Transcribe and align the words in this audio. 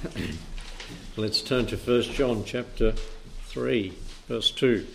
Let's 1.16 1.42
turn 1.42 1.66
to 1.66 1.76
1 1.76 2.02
John 2.02 2.42
chapter 2.44 2.92
3, 3.48 3.92
verse 4.28 4.50
2. 4.50 4.86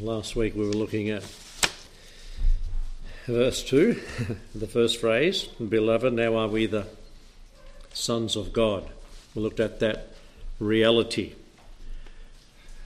Last 0.00 0.34
week 0.34 0.54
we 0.54 0.64
were 0.64 0.72
looking 0.72 1.10
at 1.10 1.22
verse 3.26 3.62
2, 3.62 4.00
the 4.54 4.66
first 4.66 4.98
phrase, 4.98 5.42
Beloved, 5.42 6.14
now 6.14 6.36
are 6.36 6.48
we 6.48 6.64
the 6.64 6.86
sons 8.00 8.36
of 8.36 8.52
God. 8.52 8.88
We 9.34 9.42
looked 9.42 9.60
at 9.60 9.80
that 9.80 10.08
reality. 10.58 11.34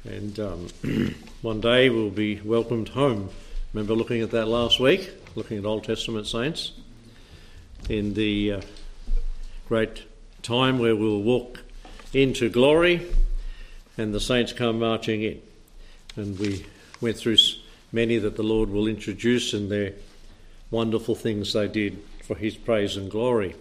And 0.05 0.39
um, 0.39 0.69
one 1.43 1.61
day 1.61 1.89
we'll 1.89 2.11
be 2.11 2.41
welcomed 2.41 2.91
home. 2.91 3.31
Remember 3.73 3.95
looking 3.95 4.21
at 4.21 4.31
that 4.33 4.47
last 4.47 4.79
week, 4.79 5.11
looking 5.35 5.59
at 5.59 5.65
Old 5.65 5.85
Testament 5.85 6.27
saints, 6.27 6.73
in 7.89 8.15
the 8.15 8.53
uh, 8.53 8.61
great 9.69 10.05
time 10.43 10.79
where 10.79 10.95
we'll 10.95 11.23
walk 11.23 11.61
into 12.13 12.49
glory 12.49 13.07
and 13.97 14.15
the 14.15 14.21
saints 14.21 14.53
come 14.53 14.79
marching 14.79 15.23
in. 15.23 15.41
And 16.17 16.39
we 16.39 16.67
went 17.01 17.17
through 17.17 17.37
many 17.93 18.19
that 18.19 18.37
the 18.37 18.43
Lord 18.43 18.71
will 18.71 18.87
introduce 18.87 19.53
and 19.53 19.71
their 19.71 19.95
wonderful 20.71 21.15
things 21.15 21.53
they 21.53 21.69
did 21.69 22.03
for 22.23 22.37
His 22.37 22.57
praise 22.57 22.97
and 22.97 23.11
glory. 23.11 23.55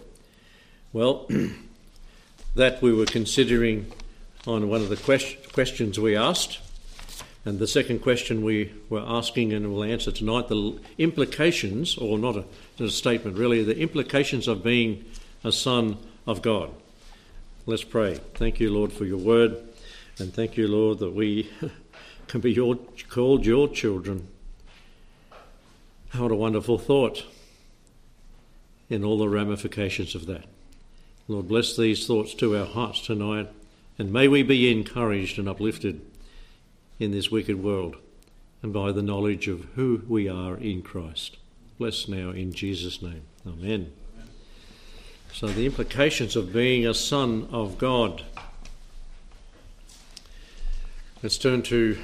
Well, 0.94 1.26
that 2.54 2.80
we 2.80 2.92
were 2.92 3.04
considering 3.04 3.90
on 4.46 4.68
one 4.68 4.80
of 4.80 4.90
the 4.90 4.96
quest- 4.96 5.52
questions 5.52 5.98
we 5.98 6.14
asked, 6.14 6.60
and 7.44 7.58
the 7.58 7.66
second 7.66 7.98
question 7.98 8.44
we 8.44 8.72
were 8.88 9.04
asking 9.04 9.52
and 9.52 9.72
will 9.72 9.82
answer 9.82 10.12
tonight 10.12 10.46
the 10.46 10.78
implications, 10.96 11.98
or 11.98 12.16
not 12.16 12.36
a, 12.36 12.44
not 12.78 12.88
a 12.88 12.90
statement 12.90 13.36
really, 13.36 13.64
the 13.64 13.76
implications 13.76 14.46
of 14.46 14.62
being 14.62 15.04
a 15.42 15.50
son 15.50 15.96
of 16.28 16.42
God. 16.42 16.70
Let's 17.66 17.82
pray. 17.82 18.20
Thank 18.34 18.60
you, 18.60 18.72
Lord, 18.72 18.92
for 18.92 19.04
your 19.04 19.18
word, 19.18 19.56
and 20.20 20.32
thank 20.32 20.56
you, 20.56 20.68
Lord, 20.68 21.00
that 21.00 21.12
we 21.12 21.50
can 22.28 22.40
be 22.40 22.52
your, 22.52 22.78
called 23.08 23.44
your 23.44 23.66
children. 23.66 24.28
What 26.12 26.30
a 26.30 26.36
wonderful 26.36 26.78
thought 26.78 27.24
in 28.88 29.02
all 29.02 29.18
the 29.18 29.28
ramifications 29.28 30.14
of 30.14 30.26
that. 30.26 30.44
Lord, 31.26 31.48
bless 31.48 31.74
these 31.74 32.06
thoughts 32.06 32.34
to 32.34 32.56
our 32.56 32.66
hearts 32.66 33.00
tonight, 33.00 33.48
and 33.98 34.12
may 34.12 34.28
we 34.28 34.42
be 34.42 34.70
encouraged 34.70 35.38
and 35.38 35.48
uplifted 35.48 36.02
in 36.98 37.12
this 37.12 37.30
wicked 37.30 37.62
world 37.62 37.96
and 38.62 38.72
by 38.72 38.92
the 38.92 39.02
knowledge 39.02 39.48
of 39.48 39.64
who 39.74 40.02
we 40.06 40.28
are 40.28 40.56
in 40.56 40.82
Christ. 40.82 41.38
Bless 41.78 42.08
now 42.08 42.30
in 42.30 42.52
Jesus' 42.52 43.00
name. 43.00 43.22
Amen. 43.46 43.92
So, 45.32 45.46
the 45.48 45.66
implications 45.66 46.36
of 46.36 46.52
being 46.52 46.86
a 46.86 46.94
son 46.94 47.48
of 47.50 47.78
God. 47.78 48.22
Let's 51.22 51.38
turn 51.38 51.62
to 51.62 51.98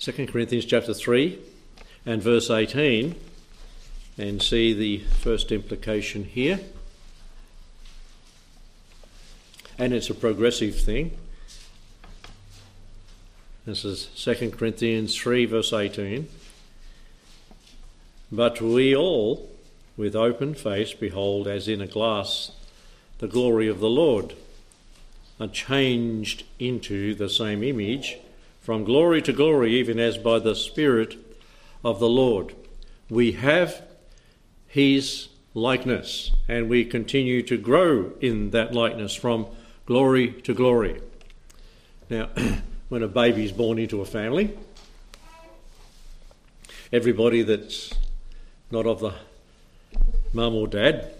2 0.00 0.26
Corinthians 0.26 0.64
chapter 0.64 0.94
3 0.94 1.38
and 2.06 2.22
verse 2.22 2.50
18 2.50 3.14
and 4.18 4.42
see 4.42 4.72
the 4.72 4.98
first 4.98 5.52
implication 5.52 6.24
here. 6.24 6.60
And 9.80 9.94
it's 9.94 10.10
a 10.10 10.14
progressive 10.14 10.78
thing. 10.78 11.16
This 13.64 13.82
is 13.82 14.08
2 14.14 14.50
Corinthians 14.50 15.16
3, 15.16 15.46
verse 15.46 15.72
18. 15.72 16.28
But 18.30 18.60
we 18.60 18.94
all, 18.94 19.48
with 19.96 20.14
open 20.14 20.52
face, 20.52 20.92
behold 20.92 21.48
as 21.48 21.66
in 21.66 21.80
a 21.80 21.86
glass 21.86 22.50
the 23.20 23.26
glory 23.26 23.68
of 23.68 23.80
the 23.80 23.88
Lord, 23.88 24.34
are 25.40 25.48
changed 25.48 26.44
into 26.58 27.14
the 27.14 27.30
same 27.30 27.62
image 27.62 28.18
from 28.60 28.84
glory 28.84 29.22
to 29.22 29.32
glory, 29.32 29.76
even 29.76 29.98
as 29.98 30.18
by 30.18 30.40
the 30.40 30.54
Spirit 30.54 31.16
of 31.82 32.00
the 32.00 32.08
Lord. 32.08 32.54
We 33.08 33.32
have 33.32 33.80
His 34.66 35.28
likeness, 35.54 36.32
and 36.46 36.68
we 36.68 36.84
continue 36.84 37.42
to 37.44 37.56
grow 37.56 38.12
in 38.20 38.50
that 38.50 38.74
likeness 38.74 39.14
from 39.14 39.46
glory 39.90 40.30
to 40.30 40.54
glory. 40.54 41.00
Now, 42.08 42.28
when 42.90 43.02
a 43.02 43.08
baby 43.08 43.44
is 43.44 43.50
born 43.50 43.76
into 43.76 44.00
a 44.00 44.04
family, 44.04 44.56
everybody 46.92 47.42
that's 47.42 47.92
not 48.70 48.86
of 48.86 49.00
the 49.00 49.14
mum 50.32 50.54
or 50.54 50.68
dad, 50.68 51.12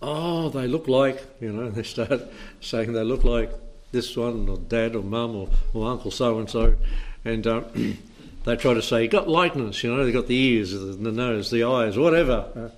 oh, 0.00 0.50
they 0.50 0.68
look 0.68 0.86
like, 0.86 1.20
you 1.40 1.50
know, 1.50 1.68
they 1.72 1.82
start 1.82 2.22
saying 2.60 2.92
they 2.92 3.02
look 3.02 3.24
like 3.24 3.50
this 3.90 4.16
one, 4.16 4.48
or 4.48 4.58
dad, 4.58 4.94
or 4.94 5.02
mum, 5.02 5.34
or, 5.34 5.48
or 5.74 5.90
uncle 5.90 6.12
so 6.12 6.38
and 6.38 6.48
so, 6.48 6.76
and 7.24 7.44
um, 7.48 7.64
they 8.44 8.54
try 8.54 8.72
to 8.72 8.82
say, 8.82 9.08
got 9.08 9.28
likeness, 9.28 9.82
you 9.82 9.92
know, 9.92 10.04
they 10.04 10.12
got 10.12 10.28
the 10.28 10.36
ears, 10.36 10.70
the 10.70 11.10
nose, 11.10 11.50
the 11.50 11.64
eyes, 11.64 11.98
whatever. 11.98 12.72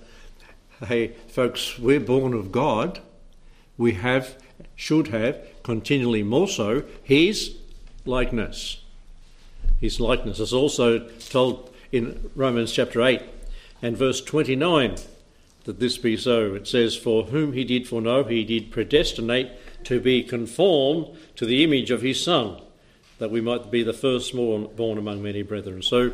Uh, 0.81 0.85
hey, 0.87 1.09
folks, 1.27 1.77
we're 1.77 1.99
born 1.99 2.33
of 2.33 2.51
God. 2.51 2.99
We 3.77 3.93
have, 3.93 4.35
should 4.75 5.07
have, 5.07 5.39
continually 5.63 6.23
more 6.23 6.47
so, 6.47 6.83
His 7.03 7.55
likeness. 8.05 8.81
His 9.79 9.99
likeness 9.99 10.39
is 10.39 10.53
also 10.53 10.99
told 11.29 11.73
in 11.91 12.29
Romans 12.35 12.71
chapter 12.71 13.01
8 13.01 13.21
and 13.81 13.97
verse 13.97 14.21
29 14.21 14.95
that 15.63 15.79
this 15.79 15.97
be 15.97 16.17
so. 16.17 16.53
It 16.55 16.67
says, 16.67 16.95
For 16.95 17.25
whom 17.25 17.53
he 17.53 17.63
did 17.63 17.87
foreknow, 17.87 18.23
he 18.23 18.43
did 18.43 18.71
predestinate 18.71 19.51
to 19.85 19.99
be 19.99 20.23
conformed 20.23 21.17
to 21.35 21.45
the 21.45 21.63
image 21.63 21.91
of 21.91 22.01
his 22.01 22.23
Son, 22.23 22.59
that 23.19 23.31
we 23.31 23.41
might 23.41 23.71
be 23.71 23.83
the 23.83 23.93
firstborn 23.93 24.65
born 24.75 24.97
among 24.97 25.21
many 25.21 25.41
brethren. 25.41 25.81
So, 25.81 26.13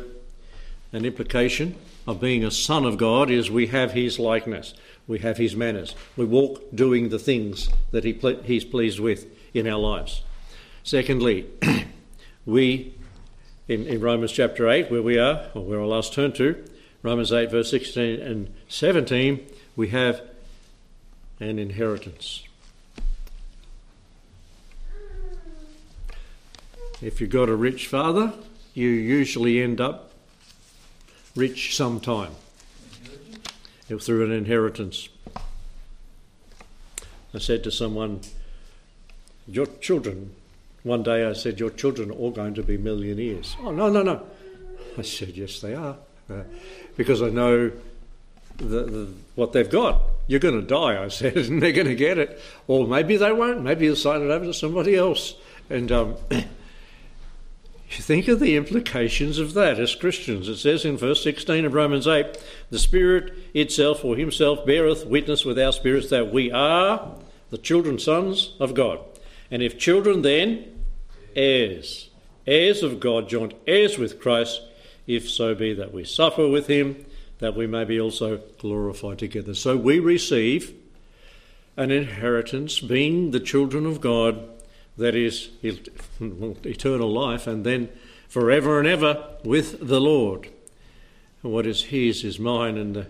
an 0.92 1.04
implication 1.04 1.74
of 2.06 2.20
being 2.20 2.44
a 2.44 2.50
son 2.50 2.84
of 2.84 2.96
God 2.96 3.30
is 3.30 3.50
we 3.50 3.66
have 3.68 3.92
his 3.92 4.18
likeness, 4.18 4.74
we 5.06 5.20
have 5.20 5.36
his 5.36 5.54
manners, 5.54 5.94
we 6.16 6.24
walk 6.24 6.62
doing 6.74 7.08
the 7.08 7.18
things 7.18 7.68
that 7.92 8.04
he 8.04 8.12
ple- 8.12 8.42
he's 8.42 8.64
pleased 8.64 8.98
with 8.98 9.26
in 9.54 9.66
our 9.66 9.78
lives. 9.78 10.22
Secondly, 10.82 11.46
we, 12.46 12.94
in, 13.68 13.86
in 13.86 14.00
Romans 14.00 14.32
chapter 14.32 14.68
8, 14.68 14.90
where 14.90 15.02
we 15.02 15.18
are, 15.18 15.46
or 15.54 15.62
where 15.62 15.80
I 15.80 15.84
last 15.84 16.12
turned 16.12 16.34
to, 16.36 16.64
Romans 17.02 17.32
8, 17.32 17.50
verse 17.50 17.70
16 17.70 18.20
and 18.20 18.52
17, 18.68 19.46
we 19.76 19.88
have 19.88 20.22
an 21.38 21.58
inheritance. 21.58 22.42
If 27.02 27.20
you've 27.20 27.30
got 27.30 27.48
a 27.48 27.54
rich 27.54 27.86
father, 27.86 28.32
you 28.74 28.88
usually 28.88 29.62
end 29.62 29.80
up 29.80 30.12
rich 31.36 31.76
sometime 31.76 32.32
through 33.88 34.24
an 34.24 34.32
inheritance. 34.32 35.08
I 37.34 37.38
said 37.38 37.62
to 37.64 37.70
someone, 37.70 38.20
Your 39.46 39.66
children, 39.66 40.34
one 40.82 41.02
day 41.02 41.24
I 41.24 41.32
said, 41.32 41.60
Your 41.60 41.70
children 41.70 42.10
are 42.10 42.14
all 42.14 42.30
going 42.30 42.54
to 42.54 42.62
be 42.62 42.76
millionaires. 42.76 43.56
Oh, 43.62 43.70
no, 43.70 43.88
no, 43.88 44.02
no. 44.02 44.26
I 44.98 45.02
said, 45.02 45.36
Yes, 45.36 45.60
they 45.60 45.74
are. 45.74 45.96
Uh, 46.28 46.42
because 46.96 47.22
I 47.22 47.28
know 47.28 47.70
the, 48.58 48.64
the, 48.64 49.08
what 49.34 49.52
they've 49.52 49.70
got. 49.70 50.00
You're 50.26 50.40
going 50.40 50.60
to 50.60 50.66
die, 50.66 51.02
I 51.02 51.08
said, 51.20 51.36
and 51.36 51.62
they're 51.62 51.72
going 51.72 51.86
to 51.86 51.94
get 51.94 52.18
it. 52.18 52.40
Or 52.66 52.86
maybe 52.86 53.16
they 53.16 53.32
won't. 53.32 53.62
Maybe 53.62 53.86
they'll 53.86 53.96
sign 53.96 54.22
it 54.22 54.30
over 54.30 54.46
to 54.46 54.54
somebody 54.54 54.96
else. 54.96 55.34
And 55.70 55.90
um, 55.92 56.16
You 57.90 58.02
think 58.02 58.26
of 58.28 58.40
the 58.40 58.56
implications 58.56 59.38
of 59.38 59.54
that 59.54 59.78
as 59.78 59.94
Christians. 59.94 60.48
It 60.48 60.56
says 60.56 60.84
in 60.84 60.96
verse 60.96 61.22
16 61.22 61.64
of 61.64 61.74
Romans 61.74 62.06
8 62.06 62.36
the 62.70 62.78
Spirit 62.78 63.32
itself 63.54 64.04
or 64.04 64.16
Himself 64.16 64.66
beareth 64.66 65.06
witness 65.06 65.44
with 65.44 65.58
our 65.58 65.72
spirits 65.72 66.10
that 66.10 66.32
we 66.32 66.50
are 66.50 67.16
the 67.50 67.58
children, 67.58 67.98
sons 67.98 68.54
of 68.58 68.74
God. 68.74 68.98
And 69.50 69.62
if 69.62 69.78
children, 69.78 70.22
then 70.22 70.82
heirs, 71.36 72.10
heirs 72.46 72.82
of 72.82 72.98
God, 72.98 73.28
joint 73.28 73.54
heirs 73.66 73.98
with 73.98 74.20
Christ, 74.20 74.62
if 75.06 75.30
so 75.30 75.54
be 75.54 75.72
that 75.74 75.92
we 75.92 76.04
suffer 76.04 76.48
with 76.48 76.66
Him, 76.66 77.04
that 77.38 77.54
we 77.54 77.68
may 77.68 77.84
be 77.84 78.00
also 78.00 78.38
glorified 78.58 79.18
together. 79.18 79.54
So 79.54 79.76
we 79.76 80.00
receive 80.00 80.74
an 81.76 81.92
inheritance, 81.92 82.80
being 82.80 83.30
the 83.30 83.40
children 83.40 83.86
of 83.86 84.00
God 84.00 84.48
that 84.98 85.14
is 85.14 85.50
eternal 85.60 87.12
life, 87.12 87.46
and 87.46 87.64
then 87.64 87.88
forever 88.28 88.78
and 88.78 88.88
ever 88.88 89.36
with 89.44 89.86
the 89.86 90.00
Lord. 90.00 90.48
And 91.42 91.52
what 91.52 91.66
is 91.66 91.84
His 91.84 92.24
is 92.24 92.38
mine, 92.38 92.76
and 92.78 93.06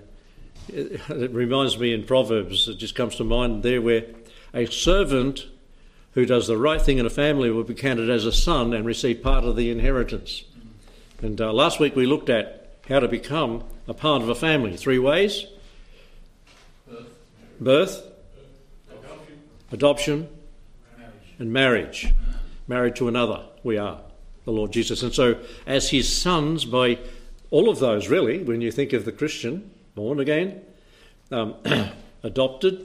it 0.69 1.31
reminds 1.33 1.79
me 1.79 1.93
in 1.93 2.05
Proverbs, 2.05 2.69
it 2.69 2.79
just 2.79 2.95
comes 2.95 3.17
to 3.17 3.25
mind 3.25 3.63
there 3.63 3.81
where 3.81 4.05
a 4.53 4.67
servant 4.67 5.47
who 6.13 6.25
does 6.25 6.47
the 6.47 6.57
right 6.57 6.81
thing 6.81 6.99
in 6.99 7.07
a 7.07 7.11
family 7.11 7.51
will 7.51 7.63
be 7.63 7.75
counted 7.75 8.09
as 8.09 8.25
a 8.25 8.33
son 8.33 8.73
and 8.73 8.87
receive 8.87 9.23
part 9.23 9.45
of 9.45 9.55
the 9.55 9.71
inheritance. 9.71 10.45
And 11.21 11.41
uh, 11.41 11.53
last 11.53 11.79
week 11.79 11.95
we 11.95 12.07
looked 12.07 12.31
at 12.31 12.79
how 12.89 13.01
to 13.01 13.09
become 13.09 13.65
a 13.87 13.95
part 13.95 14.23
of 14.23 14.29
a 14.29 14.35
family. 14.35 14.77
Three 14.77 14.99
ways 14.99 15.45
birth, 16.89 17.09
birth 17.61 18.03
adoption, 18.91 19.39
adoption 19.73 20.29
and 21.39 21.53
marriage. 21.53 22.13
Married 22.69 22.97
to 22.97 23.09
another, 23.09 23.45
we 23.63 23.79
are, 23.79 24.01
the 24.45 24.53
Lord 24.53 24.73
Jesus. 24.73 25.03
And 25.03 25.15
so, 25.15 25.39
as 25.67 25.91
his 25.91 26.11
sons, 26.13 26.65
by 26.65 26.99
all 27.51 27.69
of 27.69 27.79
those, 27.79 28.09
really, 28.09 28.43
when 28.43 28.61
you 28.61 28.73
think 28.73 28.93
of 28.93 29.05
the 29.05 29.13
Christian, 29.13 29.71
born 29.95 30.19
again, 30.19 30.61
um, 31.31 31.55
adopted, 32.23 32.85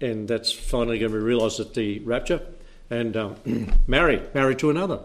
and 0.00 0.28
that's 0.28 0.52
finally 0.52 0.98
going 0.98 1.12
to 1.12 1.18
be 1.18 1.24
realised 1.24 1.60
at 1.60 1.74
the 1.74 2.00
rapture, 2.00 2.42
and 2.90 3.16
um, 3.16 3.36
married, 3.86 4.34
married 4.34 4.58
to 4.58 4.70
another. 4.70 5.00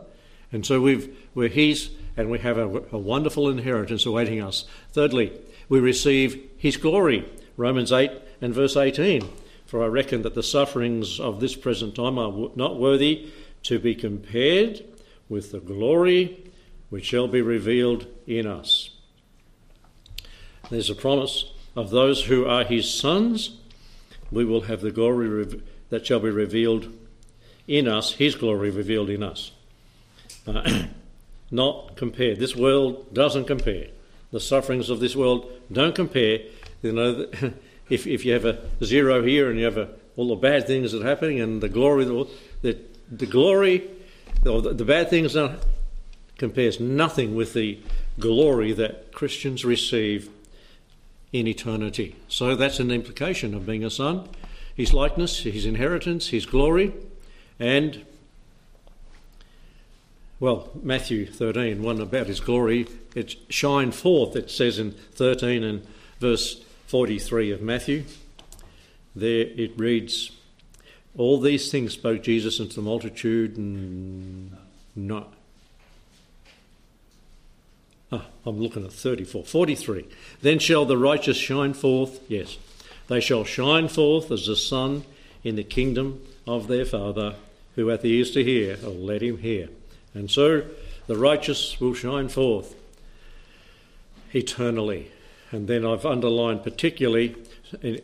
And 0.51 0.65
so 0.65 0.81
we've, 0.81 1.15
we're 1.33 1.50
his, 1.50 1.89
and 2.15 2.29
we 2.29 2.39
have 2.39 2.57
a, 2.57 2.68
a 2.91 2.97
wonderful 2.97 3.50
inheritance 3.50 4.06
awaiting 4.06 4.41
us. 4.41 4.65
Thirdly, 4.91 5.31
we 5.69 5.79
receive 5.79 6.50
his 6.57 6.77
glory. 6.77 7.27
Romans 7.57 7.91
8 7.91 8.12
and 8.41 8.53
verse 8.53 8.75
18. 8.75 9.27
For 9.74 9.84
I 9.84 9.88
reckon 9.88 10.22
that 10.22 10.36
the 10.36 10.44
sufferings 10.44 11.20
of 11.20 11.40
this 11.40 11.56
present 11.56 11.96
time 11.96 12.20
are 12.20 12.52
not 12.56 12.80
worthy 12.80 13.31
to 13.64 13.80
be 13.80 13.96
compared 13.96 14.86
with 15.30 15.52
the 15.52 15.60
glory 15.60 16.44
which 16.92 17.06
shall 17.06 17.28
be 17.28 17.42
revealed 17.42 18.06
in 18.28 18.46
us. 18.46 18.92
There's 20.70 20.92
a 20.92 20.96
promise 20.96 21.52
of 21.75 21.90
those 21.90 22.25
who 22.25 22.46
are 22.46 22.64
his 22.64 22.88
sons. 22.88 23.58
We 24.31 24.46
will 24.46 24.62
have 24.62 24.81
the 24.81 24.92
glory 24.92 25.64
that 25.90 26.06
shall 26.06 26.20
be 26.20 26.30
revealed 26.30 26.94
in 27.68 27.88
us, 27.88 28.12
his 28.12 28.36
glory 28.36 28.70
revealed 28.70 29.10
in 29.10 29.24
us. 29.24 29.54
Uh, 30.46 30.84
not 31.50 31.96
compared. 31.96 32.38
This 32.38 32.56
world 32.56 33.12
doesn't 33.12 33.46
compare. 33.46 33.88
The 34.31 34.40
sufferings 34.40 34.92
of 34.92 35.00
this 35.00 35.16
world 35.16 35.52
don't 35.72 35.96
compare. 35.96 36.42
You 36.84 36.92
know, 36.92 37.28
if, 37.94 38.07
if 38.07 38.25
you 38.25 38.34
have 38.34 38.45
a 38.45 38.60
zero 38.84 39.24
here 39.24 39.50
and 39.50 39.60
you 39.60 39.66
have 39.66 39.78
a, 39.78 39.90
all 40.18 40.28
the 40.28 40.36
bad 40.36 40.66
things 40.66 40.92
that 40.92 41.04
are 41.04 41.07
happening 41.07 41.40
and 41.40 41.62
the 41.62 41.69
glory, 41.69 42.06
the, 42.06 42.78
the 43.12 43.25
glory, 43.28 43.88
or 44.45 44.62
the, 44.62 44.74
the 44.74 44.86
bad 44.86 45.10
things 45.10 45.36
are, 45.36 45.57
compares 46.38 46.80
nothing 46.80 47.36
with 47.36 47.54
the 47.54 47.80
glory 48.19 48.74
that 48.74 49.12
Christians 49.12 49.63
receive 49.63 50.30
in 51.31 51.48
eternity. 51.48 52.16
So 52.28 52.56
that's 52.56 52.80
an 52.80 52.90
implication 52.90 53.54
of 53.54 53.66
being 53.66 53.84
a 53.84 53.92
son. 53.92 54.28
His 54.75 54.92
likeness, 54.92 55.44
his 55.44 55.66
inheritance, 55.66 56.30
his 56.30 56.48
glory, 56.48 56.94
and 57.60 58.06
well, 60.39 60.72
Matthew 60.81 61.25
13, 61.28 61.84
one 61.84 62.01
about 62.01 62.28
his 62.28 62.39
glory, 62.39 62.88
it 63.16 63.36
shine 63.50 63.92
forth, 63.92 64.36
it 64.36 64.50
says 64.50 64.80
in 64.80 64.92
13 64.92 65.63
and 65.63 65.88
verse 66.19 66.63
43 66.94 67.51
of 67.54 67.60
Matthew. 67.60 68.04
There 69.16 69.48
it 69.48 69.72
reads, 69.80 70.30
All 71.18 71.40
these 71.40 71.72
things 71.72 71.94
spoke 71.94 72.22
Jesus 72.22 72.60
unto 72.60 72.75
the 72.75 72.84
multitude, 72.84 73.57
and 73.57 74.56
not 74.95 75.34
Oh, 78.12 78.24
I'm 78.45 78.60
looking 78.60 78.86
at 78.86 78.94
34. 78.94 79.44
43. 79.44 80.06
Then 80.44 80.60
shall 80.60 80.86
the 80.86 81.00
righteous 81.00 81.36
shine 81.36 81.74
forth, 81.74 82.19
yes, 82.30 82.60
they 83.07 83.19
shall 83.19 83.44
shine 83.44 83.88
forth 83.88 84.30
as 84.30 84.46
the 84.46 84.56
sun 84.56 85.04
in 85.44 85.56
the 85.56 85.63
kingdom 85.63 86.24
of 86.46 86.68
their 86.68 86.86
Father. 86.86 87.34
Who 87.75 87.88
hath 87.88 88.06
ears 88.06 88.30
to 88.34 88.44
hear, 88.44 88.78
oh, 88.84 88.89
let 88.89 89.24
him 89.24 89.39
hear. 89.39 89.69
And 90.13 90.30
so 90.30 90.62
the 91.07 91.18
righteous 91.18 91.80
will 91.80 91.96
shine 91.96 92.30
forth 92.30 92.75
eternally. 94.31 95.10
And 95.53 95.67
then 95.67 95.85
I've 95.85 96.03
underlined 96.03 96.63
particularly 96.63 97.35
the, 97.81 98.01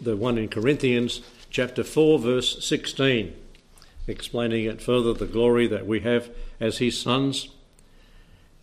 the 0.00 0.16
one 0.16 0.38
in 0.38 0.48
Corinthians 0.48 1.20
chapter 1.50 1.84
4, 1.84 2.18
verse 2.18 2.64
16, 2.64 3.36
explaining 4.06 4.64
it 4.64 4.80
further 4.80 5.12
the 5.12 5.26
glory 5.26 5.66
that 5.66 5.86
we 5.86 6.00
have 6.00 6.30
as 6.58 6.78
his 6.78 6.98
sons. 6.98 7.50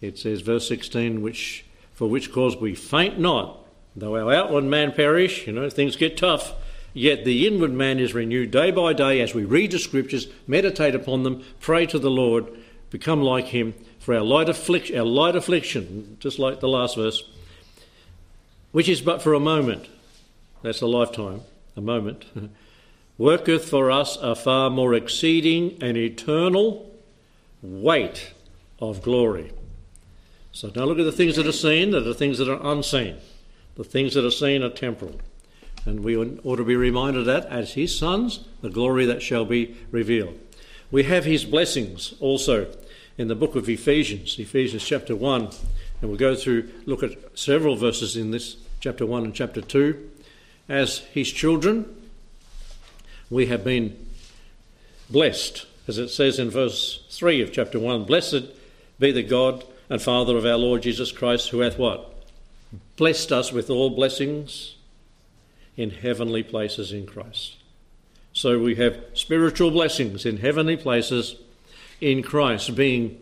It 0.01 0.17
says, 0.17 0.41
verse 0.41 0.67
16, 0.67 1.21
which 1.21 1.63
for 1.93 2.09
which 2.09 2.31
cause 2.31 2.57
we 2.57 2.73
faint 2.73 3.19
not, 3.19 3.59
though 3.95 4.15
our 4.15 4.33
outward 4.33 4.63
man 4.63 4.93
perish, 4.93 5.45
you 5.45 5.53
know, 5.53 5.69
things 5.69 5.95
get 5.95 6.17
tough, 6.17 6.53
yet 6.93 7.23
the 7.23 7.45
inward 7.45 7.71
man 7.71 7.99
is 7.99 8.15
renewed 8.15 8.49
day 8.49 8.71
by 8.71 8.93
day 8.93 9.21
as 9.21 9.35
we 9.35 9.45
read 9.45 9.71
the 9.71 9.79
scriptures, 9.79 10.27
meditate 10.47 10.95
upon 10.95 11.21
them, 11.21 11.43
pray 11.59 11.85
to 11.85 11.99
the 11.99 12.11
Lord, 12.11 12.47
become 12.89 13.21
like 13.21 13.45
him, 13.45 13.75
for 13.99 14.15
our 14.15 14.21
light 14.21 14.49
affliction, 14.49 14.97
our 14.97 15.05
light 15.05 15.35
affliction, 15.35 16.17
just 16.19 16.39
like 16.39 16.59
the 16.59 16.67
last 16.67 16.95
verse, 16.95 17.23
which 18.77 18.87
is 18.87 19.01
but 19.01 19.21
for 19.21 19.33
a 19.33 19.39
moment, 19.39 19.87
that's 20.61 20.81
a 20.81 20.87
lifetime, 20.87 21.41
a 21.75 21.81
moment, 21.81 22.25
worketh 23.17 23.67
for 23.67 23.89
us 23.89 24.17
a 24.17 24.35
far 24.35 24.69
more 24.69 24.93
exceeding 24.93 25.77
and 25.81 25.97
eternal 25.97 26.93
weight 27.61 28.33
of 28.79 29.01
glory 29.01 29.51
so 30.57 30.71
don't 30.71 30.87
look 30.87 30.97
at 30.97 31.05
the 31.05 31.11
things 31.11 31.35
that 31.35 31.45
are 31.45 31.51
seen, 31.51 31.91
that 31.91 32.07
are 32.07 32.15
things 32.15 32.39
that 32.39 32.49
are 32.49 32.59
unseen. 32.71 33.17
The 33.75 33.83
things 33.83 34.15
that 34.15 34.25
are 34.25 34.31
seen 34.31 34.63
are 34.63 34.71
temporal. 34.71 35.21
And 35.85 35.99
we 35.99 36.17
ought 36.17 36.55
to 36.55 36.63
be 36.63 36.75
reminded 36.75 37.27
that 37.27 37.45
as 37.45 37.73
his 37.73 37.95
sons, 37.95 38.39
the 38.61 38.71
glory 38.71 39.05
that 39.05 39.21
shall 39.21 39.45
be 39.45 39.77
revealed. 39.91 40.39
We 40.89 41.03
have 41.03 41.25
his 41.25 41.45
blessings 41.45 42.15
also 42.19 42.75
in 43.19 43.27
the 43.27 43.35
book 43.35 43.55
of 43.55 43.69
Ephesians, 43.69 44.39
Ephesians 44.39 44.83
chapter 44.83 45.15
1. 45.15 45.49
And 46.01 46.09
we'll 46.09 46.17
go 46.17 46.35
through, 46.35 46.71
look 46.87 47.03
at 47.03 47.37
several 47.37 47.75
verses 47.75 48.17
in 48.17 48.31
this 48.31 48.55
chapter 48.79 49.05
1 49.05 49.25
and 49.25 49.33
chapter 49.33 49.61
2. 49.61 50.11
As 50.69 50.99
his 51.13 51.31
children, 51.31 51.95
we 53.29 53.47
have 53.47 53.63
been 53.63 53.97
blessed, 55.09 55.65
as 55.87 55.97
it 55.97 56.09
says 56.09 56.39
in 56.39 56.49
verse 56.49 57.05
3 57.09 57.41
of 57.41 57.51
chapter 57.51 57.79
1 57.79 58.05
Blessed 58.05 58.45
be 58.99 59.11
the 59.11 59.23
God 59.23 59.63
and 59.89 60.01
Father 60.01 60.37
of 60.37 60.45
our 60.45 60.57
Lord 60.57 60.81
Jesus 60.81 61.11
Christ, 61.11 61.49
who 61.49 61.59
hath 61.59 61.77
what? 61.77 62.13
Blessed 62.97 63.31
us 63.31 63.53
with 63.53 63.69
all 63.69 63.89
blessings 63.89 64.75
in 65.77 65.91
heavenly 65.91 66.43
places 66.43 66.91
in 66.91 67.05
Christ. 67.05 67.55
So 68.33 68.59
we 68.59 68.75
have 68.75 68.99
spiritual 69.13 69.71
blessings 69.71 70.25
in 70.25 70.37
heavenly 70.37 70.77
places 70.77 71.35
in 72.01 72.21
Christ, 72.21 72.75
being 72.75 73.17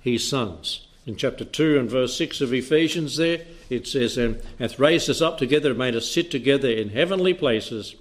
his 0.00 0.28
sons. 0.28 0.86
In 1.06 1.16
chapter 1.16 1.44
2 1.44 1.78
and 1.78 1.90
verse 1.90 2.16
6 2.16 2.40
of 2.40 2.54
Ephesians, 2.54 3.18
there 3.18 3.42
it 3.68 3.86
says, 3.86 4.16
And 4.16 4.40
hath 4.58 4.78
raised 4.78 5.10
us 5.10 5.20
up 5.20 5.36
together 5.36 5.70
and 5.70 5.78
made 5.78 5.94
us 5.94 6.10
sit 6.10 6.30
together 6.30 6.70
in 6.70 6.90
heavenly 6.90 7.34
places 7.34 7.94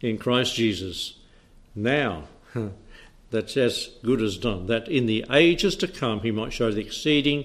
in 0.00 0.16
Christ 0.16 0.54
Jesus. 0.54 1.18
Now, 1.74 2.24
that's 3.30 3.58
as 3.58 3.90
good 4.02 4.22
as 4.22 4.38
done, 4.38 4.66
that 4.66 4.88
in 4.88 5.04
the 5.04 5.26
ages 5.30 5.76
to 5.76 5.88
come 5.88 6.20
he 6.20 6.30
might 6.30 6.54
show 6.54 6.72
the 6.72 6.80
exceeding 6.80 7.44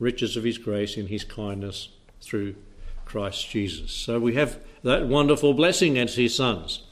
riches 0.00 0.36
of 0.36 0.42
his 0.42 0.58
grace 0.58 0.96
in 0.96 1.06
his 1.06 1.22
kindness 1.22 1.90
through 2.20 2.56
Christ 3.04 3.48
Jesus. 3.48 3.92
So 3.92 4.18
we 4.18 4.34
have 4.34 4.58
that 4.82 5.06
wonderful 5.06 5.54
blessing 5.54 5.96
as 5.98 6.16
his 6.16 6.34
sons. 6.34 6.82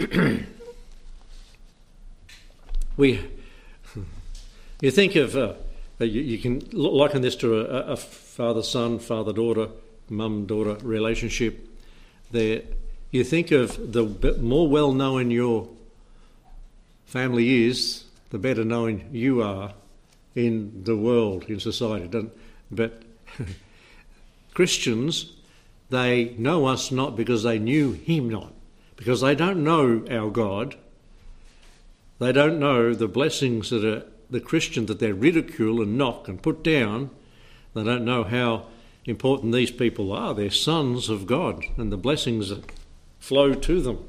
we, 2.96 3.20
you 4.80 4.90
think 4.90 5.14
of, 5.14 5.36
uh, 5.36 5.52
you, 6.04 6.20
you, 6.20 6.38
can 6.38 6.62
liken 6.72 7.22
this 7.22 7.36
to 7.36 7.60
a, 7.60 7.92
a 7.92 7.96
father 7.96 8.62
son, 8.62 8.98
father 8.98 9.32
daughter, 9.32 9.68
mum 10.10 10.46
daughter 10.46 10.74
relationship. 10.82 11.66
There, 12.30 12.62
you 13.10 13.24
think 13.24 13.50
of 13.50 13.92
the 13.92 14.36
more 14.40 14.68
well 14.68 14.92
known 14.92 15.30
your 15.30 15.68
family 17.06 17.64
is, 17.64 18.04
the 18.30 18.38
better 18.38 18.64
known 18.64 19.08
you 19.12 19.42
are 19.42 19.72
in 20.34 20.82
the 20.84 20.96
world, 20.96 21.44
in 21.44 21.60
society. 21.60 22.28
But 22.70 23.02
Christians, 24.54 25.32
they 25.88 26.34
know 26.36 26.66
us 26.66 26.90
not 26.90 27.16
because 27.16 27.42
they 27.42 27.58
knew 27.58 27.92
Him 27.92 28.28
not, 28.28 28.52
because 28.96 29.22
they 29.22 29.34
don't 29.34 29.64
know 29.64 30.04
our 30.10 30.30
God. 30.30 30.76
They 32.18 32.32
don't 32.32 32.58
know 32.58 32.94
the 32.94 33.08
blessings 33.08 33.70
that 33.70 33.84
are 33.84 34.04
the 34.30 34.40
Christian 34.40 34.86
that 34.86 34.98
they 34.98 35.12
ridicule 35.12 35.80
and 35.80 35.96
knock 35.96 36.28
and 36.28 36.42
put 36.42 36.62
down. 36.62 37.10
They 37.74 37.84
don't 37.84 38.04
know 38.04 38.24
how 38.24 38.66
important 39.04 39.52
these 39.52 39.70
people 39.70 40.12
are. 40.12 40.34
They're 40.34 40.50
sons 40.50 41.08
of 41.08 41.26
God 41.26 41.64
and 41.76 41.92
the 41.92 41.96
blessings 41.96 42.48
that 42.48 42.70
flow 43.18 43.54
to 43.54 43.80
them 43.80 44.08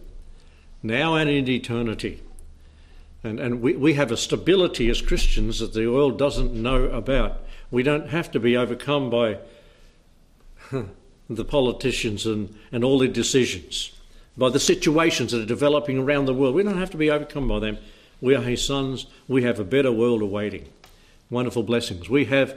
now 0.84 1.16
and 1.16 1.30
in 1.30 1.48
eternity. 1.48 2.22
And, 3.24 3.40
and 3.40 3.62
we, 3.62 3.76
we 3.76 3.94
have 3.94 4.12
a 4.12 4.18
stability 4.18 4.90
as 4.90 5.02
Christians 5.02 5.60
that 5.60 5.74
the 5.74 5.88
world 5.88 6.18
doesn't 6.18 6.54
know 6.54 6.86
about. 6.86 7.40
We 7.72 7.84
don't 7.84 8.10
have 8.10 8.32
to 8.32 8.40
be 8.40 8.56
overcome 8.56 9.10
by 9.10 9.40
the 11.30 11.46
politicians 11.46 12.26
and, 12.26 12.56
and 12.72 12.84
all 12.84 13.00
their 13.00 13.08
decisions, 13.08 13.92
by 14.38 14.50
the 14.50 14.60
situations 14.60 15.32
that 15.32 15.42
are 15.42 15.46
developing 15.46 15.98
around 15.98 16.26
the 16.26 16.34
world. 16.34 16.56
We 16.56 16.64
don't 16.64 16.78
have 16.78 16.92
to 16.92 16.98
be 16.98 17.10
overcome 17.10 17.48
by 17.48 17.60
them. 17.60 17.78
We 18.22 18.36
are 18.36 18.42
his 18.42 18.64
sons. 18.66 19.06
We 19.28 19.44
have 19.44 19.60
a 19.60 19.64
better 19.64 19.92
world 19.92 20.22
awaiting. 20.22 20.70
Wonderful 21.30 21.64
blessings. 21.64 22.10
We 22.10 22.26
have, 22.26 22.56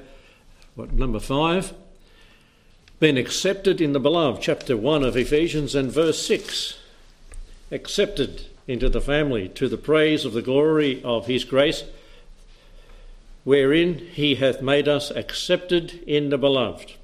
what, 0.75 0.93
number 0.93 1.21
five? 1.21 1.75
Been 2.99 3.17
accepted 3.17 3.81
in 3.81 3.93
the 3.93 4.01
beloved, 4.01 4.43
chapter 4.43 4.77
1 4.77 5.03
of 5.03 5.17
Ephesians 5.17 5.75
and 5.75 5.91
verse 5.91 6.25
6. 6.27 6.79
Accepted 7.71 8.47
into 8.67 8.89
the 8.89 9.01
family 9.01 9.49
to 9.49 9.69
the 9.69 9.77
praise 9.77 10.25
of 10.25 10.33
the 10.33 10.43
glory 10.43 11.03
of 11.03 11.27
his 11.27 11.45
grace, 11.45 11.85
wherein 13.43 13.99
he 13.99 14.37
hath 14.37 14.63
made 14.63 14.87
us 14.87 15.11
accepted 15.11 16.03
in 16.07 16.31
the 16.31 16.39
beloved. 16.39 16.95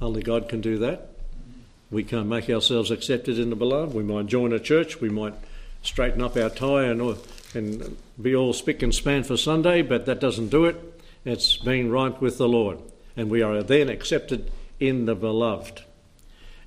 Only 0.00 0.22
God 0.22 0.48
can 0.48 0.60
do 0.60 0.78
that. 0.78 1.11
We 1.92 2.02
can't 2.02 2.26
make 2.26 2.48
ourselves 2.48 2.90
accepted 2.90 3.38
in 3.38 3.50
the 3.50 3.56
beloved. 3.56 3.94
We 3.94 4.02
might 4.02 4.24
join 4.24 4.54
a 4.54 4.58
church, 4.58 5.02
we 5.02 5.10
might 5.10 5.34
straighten 5.82 6.22
up 6.22 6.38
our 6.38 6.48
tie 6.48 6.84
and, 6.84 7.02
uh, 7.02 7.14
and 7.54 7.98
be 8.20 8.34
all 8.34 8.54
spick 8.54 8.82
and 8.82 8.94
span 8.94 9.24
for 9.24 9.36
Sunday, 9.36 9.82
but 9.82 10.06
that 10.06 10.18
doesn't 10.18 10.48
do 10.48 10.64
it. 10.64 10.76
It's 11.26 11.58
being 11.58 11.90
right 11.90 12.18
with 12.18 12.38
the 12.38 12.48
Lord. 12.48 12.78
And 13.14 13.28
we 13.28 13.42
are 13.42 13.62
then 13.62 13.90
accepted 13.90 14.50
in 14.80 15.04
the 15.04 15.14
beloved. 15.14 15.82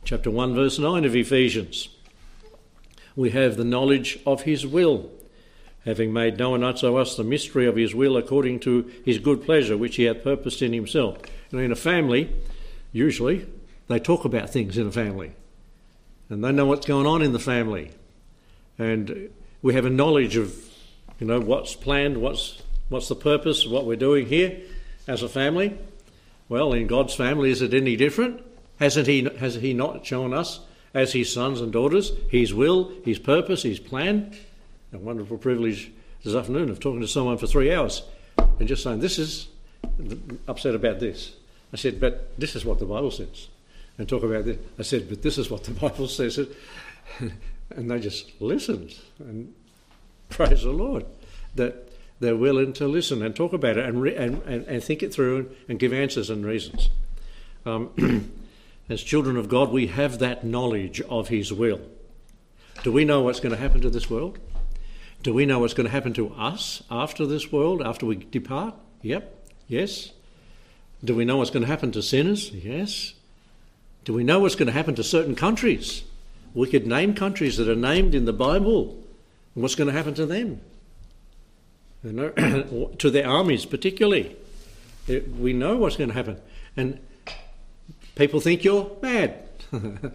Chapter 0.03 0.29
1, 0.29 0.53
verse 0.53 0.77
9 0.77 1.03
of 1.05 1.15
Ephesians. 1.15 1.89
We 3.15 3.31
have 3.31 3.57
the 3.57 3.63
knowledge 3.63 4.19
of 4.27 4.43
his 4.43 4.67
will, 4.67 5.09
having 5.85 6.13
made 6.13 6.37
known 6.37 6.63
unto 6.63 6.97
us 6.97 7.17
the 7.17 7.23
mystery 7.23 7.65
of 7.65 7.77
his 7.77 7.95
will 7.95 8.15
according 8.15 8.59
to 8.59 8.91
his 9.03 9.17
good 9.17 9.43
pleasure, 9.43 9.75
which 9.75 9.95
he 9.95 10.03
hath 10.03 10.23
purposed 10.23 10.61
in 10.61 10.71
himself. 10.71 11.17
And 11.51 11.61
in 11.61 11.71
a 11.71 11.75
family, 11.75 12.29
usually, 12.91 13.47
they 13.87 13.99
talk 13.99 14.25
about 14.25 14.49
things 14.49 14.77
in 14.77 14.87
a 14.87 14.91
family. 14.91 15.31
And 16.29 16.43
they 16.43 16.51
know 16.51 16.65
what's 16.65 16.87
going 16.87 17.05
on 17.05 17.21
in 17.21 17.33
the 17.33 17.39
family. 17.39 17.91
And 18.77 19.29
we 19.61 19.73
have 19.73 19.85
a 19.85 19.89
knowledge 19.89 20.35
of, 20.37 20.55
you 21.19 21.27
know, 21.27 21.39
what's 21.39 21.75
planned, 21.75 22.17
what's 22.17 22.61
what's 22.89 23.07
the 23.07 23.15
purpose 23.15 23.65
what 23.65 23.85
we're 23.85 23.95
doing 23.95 24.27
here 24.27 24.59
as 25.07 25.23
a 25.23 25.29
family. 25.29 25.77
Well, 26.49 26.73
in 26.73 26.87
God's 26.87 27.15
family, 27.15 27.49
is 27.49 27.61
it 27.61 27.73
any 27.73 27.95
different? 27.95 28.43
Hasn't 28.79 29.07
He 29.07 29.23
has 29.39 29.55
He 29.55 29.73
not 29.73 30.05
shown 30.05 30.33
us 30.33 30.59
as 30.93 31.13
His 31.13 31.31
sons 31.31 31.61
and 31.61 31.71
daughters 31.71 32.11
His 32.29 32.53
will, 32.53 32.91
His 33.03 33.19
purpose, 33.19 33.63
His 33.63 33.79
plan? 33.79 34.35
A 34.93 34.97
wonderful 34.97 35.37
privilege 35.37 35.91
this 36.23 36.35
afternoon 36.35 36.69
of 36.69 36.79
talking 36.79 37.01
to 37.01 37.07
someone 37.07 37.37
for 37.37 37.47
three 37.47 37.73
hours 37.73 38.01
and 38.37 38.67
just 38.67 38.83
saying, 38.83 38.99
"This 38.99 39.19
is 39.19 39.47
upset 40.47 40.75
about 40.75 40.99
this." 40.99 41.33
I 41.71 41.77
said, 41.77 41.99
"But 41.99 42.37
this 42.37 42.55
is 42.55 42.65
what 42.65 42.79
the 42.79 42.85
Bible 42.85 43.11
says." 43.11 43.47
And 43.97 44.09
talk 44.09 44.23
about 44.23 44.45
this. 44.45 44.57
I 44.77 44.81
said, 44.81 45.07
"But 45.09 45.21
this 45.21 45.37
is 45.37 45.49
what 45.49 45.63
the 45.63 45.71
Bible 45.81 46.07
says." 46.07 46.39
And 47.71 47.89
they 47.89 47.99
just 47.99 48.39
listened 48.39 48.95
and 49.19 49.53
praise 50.29 50.63
the 50.63 50.71
Lord 50.71 51.05
that 51.55 51.89
they're 52.19 52.35
willing 52.35 52.73
to 52.73 52.87
listen 52.87 53.21
and 53.21 53.35
talk 53.35 53.53
about 53.53 53.77
it 53.77 53.85
and, 53.85 54.01
re- 54.01 54.15
and, 54.15 54.41
and, 54.43 54.65
and, 54.67 54.83
think 54.83 55.03
it 55.03 55.13
through 55.13 55.37
and, 55.37 55.55
and 55.69 55.79
give 55.79 55.91
answers 55.91 56.29
and 56.29 56.45
reasons. 56.45 56.89
Um, 57.65 58.31
as 58.89 59.01
children 59.01 59.35
of 59.35 59.49
God, 59.49 59.71
we 59.71 59.87
have 59.87 60.19
that 60.19 60.43
knowledge 60.43 61.01
of 61.01 61.29
His 61.29 61.51
will. 61.51 61.81
Do 62.83 62.91
we 62.91 63.03
know 63.03 63.21
what's 63.21 63.39
going 63.39 63.55
to 63.55 63.61
happen 63.61 63.81
to 63.81 63.89
this 63.89 64.09
world? 64.09 64.37
Do 65.23 65.33
we 65.33 65.45
know 65.45 65.59
what's 65.59 65.73
going 65.73 65.87
to 65.87 65.91
happen 65.91 66.13
to 66.13 66.33
us 66.35 66.83
after 66.91 67.25
this 67.25 67.51
world, 67.51 67.81
after 67.81 68.05
we 68.05 68.15
depart? 68.17 68.75
Yep, 69.01 69.49
yes. 69.67 70.11
Do 71.03 71.15
we 71.15 71.25
know 71.25 71.37
what's 71.37 71.49
going 71.49 71.63
to 71.63 71.67
happen 71.67 71.91
to 71.93 72.03
sinners? 72.03 72.51
Yes. 72.51 73.13
Do 74.05 74.13
we 74.13 74.23
know 74.23 74.39
what's 74.39 74.55
going 74.55 74.67
to 74.67 74.71
happen 74.71 74.95
to 74.95 75.03
certain 75.03 75.35
countries? 75.35 76.03
We 76.53 76.69
could 76.69 76.87
name 76.87 77.15
countries 77.15 77.57
that 77.57 77.67
are 77.67 77.75
named 77.75 78.15
in 78.15 78.25
the 78.25 78.33
Bible. 78.33 79.03
What's 79.55 79.75
going 79.75 79.87
to 79.87 79.93
happen 79.93 80.13
to 80.13 80.25
them? 80.25 80.61
To 82.99 83.09
their 83.09 83.27
armies, 83.27 83.65
particularly. 83.65 84.35
Eh, 85.09 85.21
we 85.39 85.53
know 85.53 85.75
what's 85.75 85.97
going 85.97 86.09
to 86.09 86.13
happen. 86.13 86.39
And 86.77 86.99
people 88.13 88.39
think 88.39 88.63
you're 88.63 88.89
mad. 89.01 89.43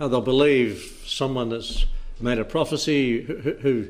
Uh, 0.00 0.08
they'll 0.08 0.20
believe 0.20 1.04
someone 1.06 1.50
that's 1.50 1.86
made 2.18 2.38
a 2.38 2.44
prophecy 2.44 3.22
who, 3.22 3.52
who 3.52 3.88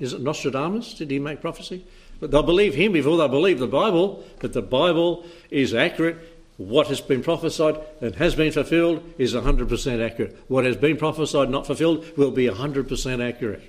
is 0.00 0.12
it 0.12 0.20
Nostradamus? 0.20 0.92
Did 0.92 1.10
he 1.10 1.18
make 1.18 1.40
prophecy? 1.40 1.86
But 2.20 2.30
they'll 2.30 2.42
believe 2.42 2.74
him 2.74 2.92
before 2.92 3.16
they 3.16 3.28
believe 3.28 3.58
the 3.58 3.66
Bible. 3.66 4.24
But 4.40 4.52
the 4.52 4.60
Bible 4.60 5.24
is 5.50 5.72
accurate. 5.72 6.35
What 6.56 6.86
has 6.86 7.00
been 7.00 7.22
prophesied 7.22 7.78
and 8.00 8.14
has 8.16 8.34
been 8.34 8.50
fulfilled 8.50 9.02
is 9.18 9.34
100% 9.34 10.04
accurate. 10.04 10.38
What 10.48 10.64
has 10.64 10.76
been 10.76 10.96
prophesied, 10.96 11.50
not 11.50 11.66
fulfilled, 11.66 12.04
will 12.16 12.30
be 12.30 12.46
100% 12.46 13.26
accurate. 13.26 13.62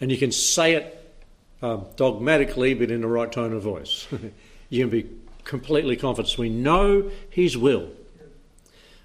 And 0.00 0.10
you 0.10 0.18
can 0.18 0.32
say 0.32 0.74
it 0.74 1.14
um, 1.62 1.86
dogmatically, 1.96 2.74
but 2.74 2.90
in 2.90 3.00
the 3.00 3.06
right 3.06 3.30
tone 3.30 3.52
of 3.52 3.62
voice. 3.62 4.06
you 4.70 4.82
can 4.82 4.90
be 4.90 5.08
completely 5.44 5.96
confident. 5.96 6.36
We 6.36 6.50
know 6.50 7.10
His 7.30 7.56
will. 7.56 7.90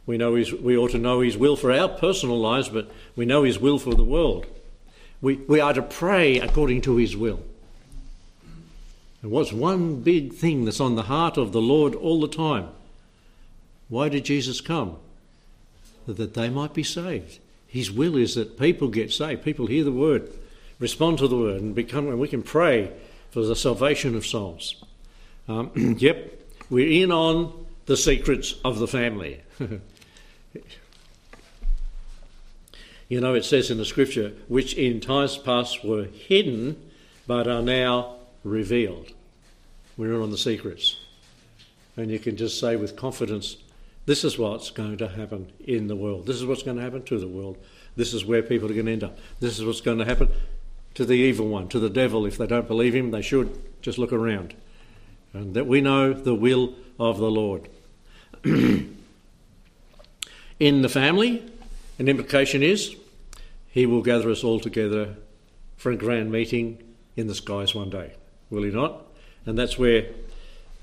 We 0.05 0.17
know 0.17 0.35
his, 0.35 0.53
we 0.53 0.77
ought 0.77 0.91
to 0.91 0.99
know 0.99 1.21
His 1.21 1.37
will 1.37 1.55
for 1.55 1.71
our 1.71 1.89
personal 1.89 2.39
lives, 2.39 2.69
but 2.69 2.91
we 3.15 3.25
know 3.25 3.43
His 3.43 3.59
will 3.59 3.79
for 3.79 3.95
the 3.95 4.03
world. 4.03 4.45
We, 5.21 5.37
we 5.37 5.59
are 5.59 5.73
to 5.73 5.81
pray 5.81 6.39
according 6.39 6.81
to 6.81 6.97
His 6.97 7.15
will. 7.15 7.41
And 9.21 9.31
what's 9.31 9.51
one 9.51 10.01
big 10.01 10.33
thing 10.33 10.65
that's 10.65 10.79
on 10.79 10.95
the 10.95 11.03
heart 11.03 11.37
of 11.37 11.53
the 11.53 11.61
Lord 11.61 11.95
all 11.95 12.21
the 12.21 12.27
time? 12.27 12.69
Why 13.89 14.09
did 14.09 14.25
Jesus 14.25 14.61
come? 14.61 14.97
That 16.07 16.33
they 16.33 16.49
might 16.49 16.73
be 16.73 16.83
saved. 16.83 17.39
His 17.67 17.91
will 17.91 18.15
is 18.15 18.35
that 18.35 18.59
people 18.59 18.87
get 18.87 19.11
saved, 19.11 19.43
people 19.43 19.67
hear 19.67 19.83
the 19.83 19.91
word 19.91 20.31
respond 20.79 21.19
to 21.19 21.27
the 21.27 21.37
word 21.37 21.61
and 21.61 21.75
become, 21.75 22.07
and 22.07 22.19
we 22.19 22.27
can 22.27 22.43
pray 22.43 22.91
for 23.31 23.41
the 23.41 23.55
salvation 23.55 24.15
of 24.15 24.25
souls. 24.25 24.83
Um, 25.47 25.71
yep, 25.99 26.41
we're 26.69 27.03
in 27.03 27.11
on 27.11 27.65
the 27.85 27.97
secrets 27.97 28.55
of 28.63 28.79
the 28.79 28.87
family. 28.87 29.41
you 33.07 33.21
know, 33.21 33.35
it 33.35 33.45
says 33.45 33.69
in 33.69 33.77
the 33.77 33.85
scripture, 33.85 34.33
which 34.47 34.73
in 34.73 34.99
times 34.99 35.37
past 35.37 35.85
were 35.85 36.05
hidden 36.05 36.81
but 37.27 37.47
are 37.47 37.61
now 37.61 38.15
revealed. 38.43 39.11
We're 39.97 40.13
in 40.15 40.21
on 40.21 40.31
the 40.31 40.37
secrets. 40.37 40.97
And 41.97 42.11
you 42.11 42.19
can 42.19 42.35
just 42.35 42.59
say 42.59 42.75
with 42.75 42.95
confidence, 42.97 43.57
this 44.05 44.23
is 44.23 44.37
what's 44.37 44.69
going 44.69 44.97
to 44.97 45.07
happen 45.07 45.51
in 45.59 45.87
the 45.87 45.95
world. 45.95 46.27
This 46.27 46.35
is 46.35 46.45
what's 46.45 46.63
going 46.63 46.77
to 46.77 46.83
happen 46.83 47.03
to 47.03 47.17
the 47.17 47.27
world. 47.27 47.57
This 47.95 48.13
is 48.13 48.23
where 48.25 48.43
people 48.43 48.69
are 48.69 48.73
going 48.73 48.85
to 48.85 48.91
end 48.91 49.03
up. 49.03 49.17
This 49.39 49.57
is 49.57 49.65
what's 49.65 49.81
going 49.81 49.97
to 49.97 50.05
happen 50.05 50.29
to 50.93 51.05
the 51.05 51.13
evil 51.13 51.47
one, 51.47 51.67
to 51.69 51.79
the 51.79 51.89
devil. 51.89 52.25
If 52.25 52.37
they 52.37 52.47
don't 52.47 52.67
believe 52.67 52.93
him, 52.93 53.11
they 53.11 53.21
should 53.21 53.57
just 53.81 53.97
look 53.97 54.13
around. 54.13 54.53
And 55.33 55.55
that 55.55 55.67
we 55.67 55.81
know 55.81 56.13
the 56.13 56.35
will 56.35 56.75
of 56.99 57.17
the 57.17 57.31
Lord. 57.31 57.67
In 58.43 58.93
the 60.59 60.89
family, 60.89 61.43
an 61.99 62.07
implication 62.07 62.63
is 62.63 62.95
he 63.69 63.85
will 63.85 64.01
gather 64.01 64.29
us 64.29 64.43
all 64.43 64.59
together 64.59 65.15
for 65.75 65.91
a 65.91 65.97
grand 65.97 66.31
meeting 66.31 66.81
in 67.17 67.27
the 67.27 67.35
skies 67.35 67.75
one 67.75 67.89
day. 67.89 68.13
Will 68.49 68.63
he 68.63 68.71
not? 68.71 69.03
And 69.45 69.57
that's 69.57 69.77
where 69.77 70.05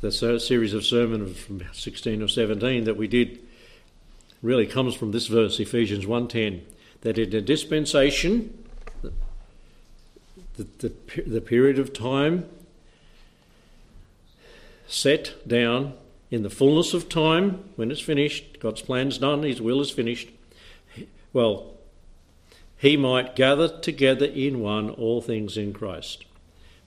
the 0.02 0.40
series 0.40 0.74
of 0.74 0.84
sermons 0.84 1.38
from 1.38 1.62
16 1.72 2.20
or 2.20 2.26
17 2.26 2.84
that 2.84 2.96
we 2.96 3.06
did 3.06 3.38
really 4.42 4.66
comes 4.66 4.96
from 4.96 5.12
this 5.12 5.28
verse, 5.28 5.60
Ephesians 5.60 6.04
1.10, 6.04 6.60
that 7.02 7.18
in 7.18 7.32
a 7.32 7.40
dispensation 7.40 8.64
the, 10.56 10.66
the, 10.78 10.92
the 11.24 11.40
period 11.40 11.78
of 11.78 11.92
time 11.92 12.48
set 14.88 15.34
down 15.46 15.94
in 16.32 16.42
the 16.42 16.50
fullness 16.50 16.94
of 16.94 17.08
time, 17.08 17.62
when 17.76 17.92
it's 17.92 18.00
finished, 18.00 18.58
God's 18.58 18.82
plan's 18.82 19.18
done, 19.18 19.44
His 19.44 19.62
will 19.62 19.80
is 19.80 19.90
finished, 19.90 20.30
well, 21.32 21.74
He 22.76 22.96
might 22.96 23.36
gather 23.36 23.68
together 23.68 24.26
in 24.26 24.58
one 24.58 24.90
all 24.90 25.22
things 25.22 25.56
in 25.56 25.72
Christ, 25.72 26.24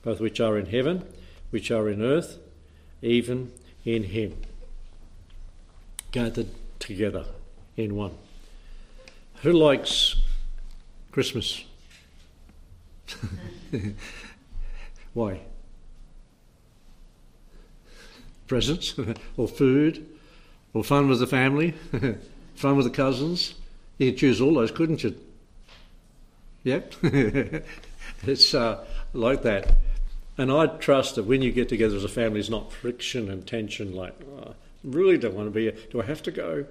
both 0.03 0.19
which 0.19 0.41
are 0.41 0.57
in 0.57 0.65
heaven, 0.65 1.05
which 1.51 1.71
are 1.71 1.87
in 1.87 2.01
earth, 2.01 2.39
even 3.01 3.51
in 3.83 4.03
Him. 4.03 4.35
Gathered 6.11 6.49
together 6.79 7.25
in 7.77 7.95
one. 7.95 8.17
Who 9.41 9.51
likes 9.51 10.21
Christmas? 11.11 11.63
Why? 15.13 15.41
Presents 18.47 18.95
or 19.37 19.47
food 19.47 20.05
or 20.73 20.83
fun 20.83 21.07
with 21.07 21.19
the 21.19 21.27
family, 21.27 21.73
fun 22.55 22.75
with 22.75 22.85
the 22.85 22.91
cousins. 22.91 23.55
You 23.97 24.11
could 24.11 24.19
choose 24.19 24.41
all 24.41 24.53
those, 24.55 24.71
couldn't 24.71 25.03
you? 25.03 25.15
Yep. 26.63 26.93
it's 28.23 28.53
uh, 28.53 28.83
like 29.13 29.43
that. 29.43 29.77
And 30.37 30.51
I 30.51 30.67
trust 30.67 31.15
that 31.15 31.23
when 31.23 31.41
you 31.41 31.51
get 31.51 31.69
together 31.69 31.95
as 31.95 32.03
a 32.03 32.09
family, 32.09 32.39
it's 32.39 32.49
not 32.49 32.73
friction 32.73 33.29
and 33.29 33.47
tension 33.47 33.95
like, 33.95 34.13
oh, 34.37 34.55
really 34.83 35.17
don't 35.17 35.33
want 35.33 35.47
to 35.47 35.51
be 35.51 35.63
here. 35.63 35.75
Do 35.91 36.01
I 36.01 36.05
have 36.05 36.21
to 36.23 36.31
go? 36.31 36.65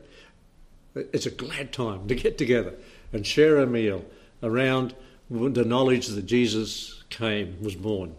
It's 0.95 1.27
a 1.27 1.31
glad 1.31 1.73
time 1.73 2.07
to 2.09 2.15
get 2.15 2.39
together 2.39 2.75
and 3.13 3.27
share 3.27 3.59
a 3.59 3.67
meal 3.67 4.05
around 4.43 4.95
the 5.31 5.65
knowledge 5.65 6.09
that 6.09 6.27
Jesus 6.27 7.03
came, 7.09 7.57
was 7.63 7.75
born, 7.75 8.15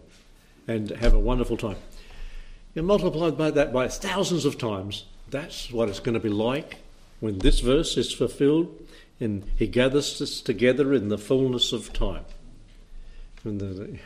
and 0.66 0.90
have 0.90 1.14
a 1.14 1.18
wonderful 1.18 1.56
time. 1.56 1.76
You 2.74 2.82
multiply 2.82 3.30
by 3.30 3.50
that 3.52 3.72
by 3.72 3.88
thousands 3.88 4.44
of 4.44 4.58
times. 4.58 5.04
That's 5.30 5.70
what 5.70 5.88
it's 5.88 6.00
going 6.00 6.14
to 6.14 6.20
be 6.20 6.28
like 6.28 6.78
when 7.20 7.38
this 7.38 7.60
verse 7.60 7.96
is 7.96 8.12
fulfilled 8.12 8.86
and 9.18 9.44
he 9.56 9.66
gathers 9.66 10.20
us 10.20 10.40
together 10.40 10.92
in 10.92 11.08
the 11.08 11.18
fullness 11.18 11.72
of 11.72 11.92
time. 11.92 12.24
The 13.44 13.98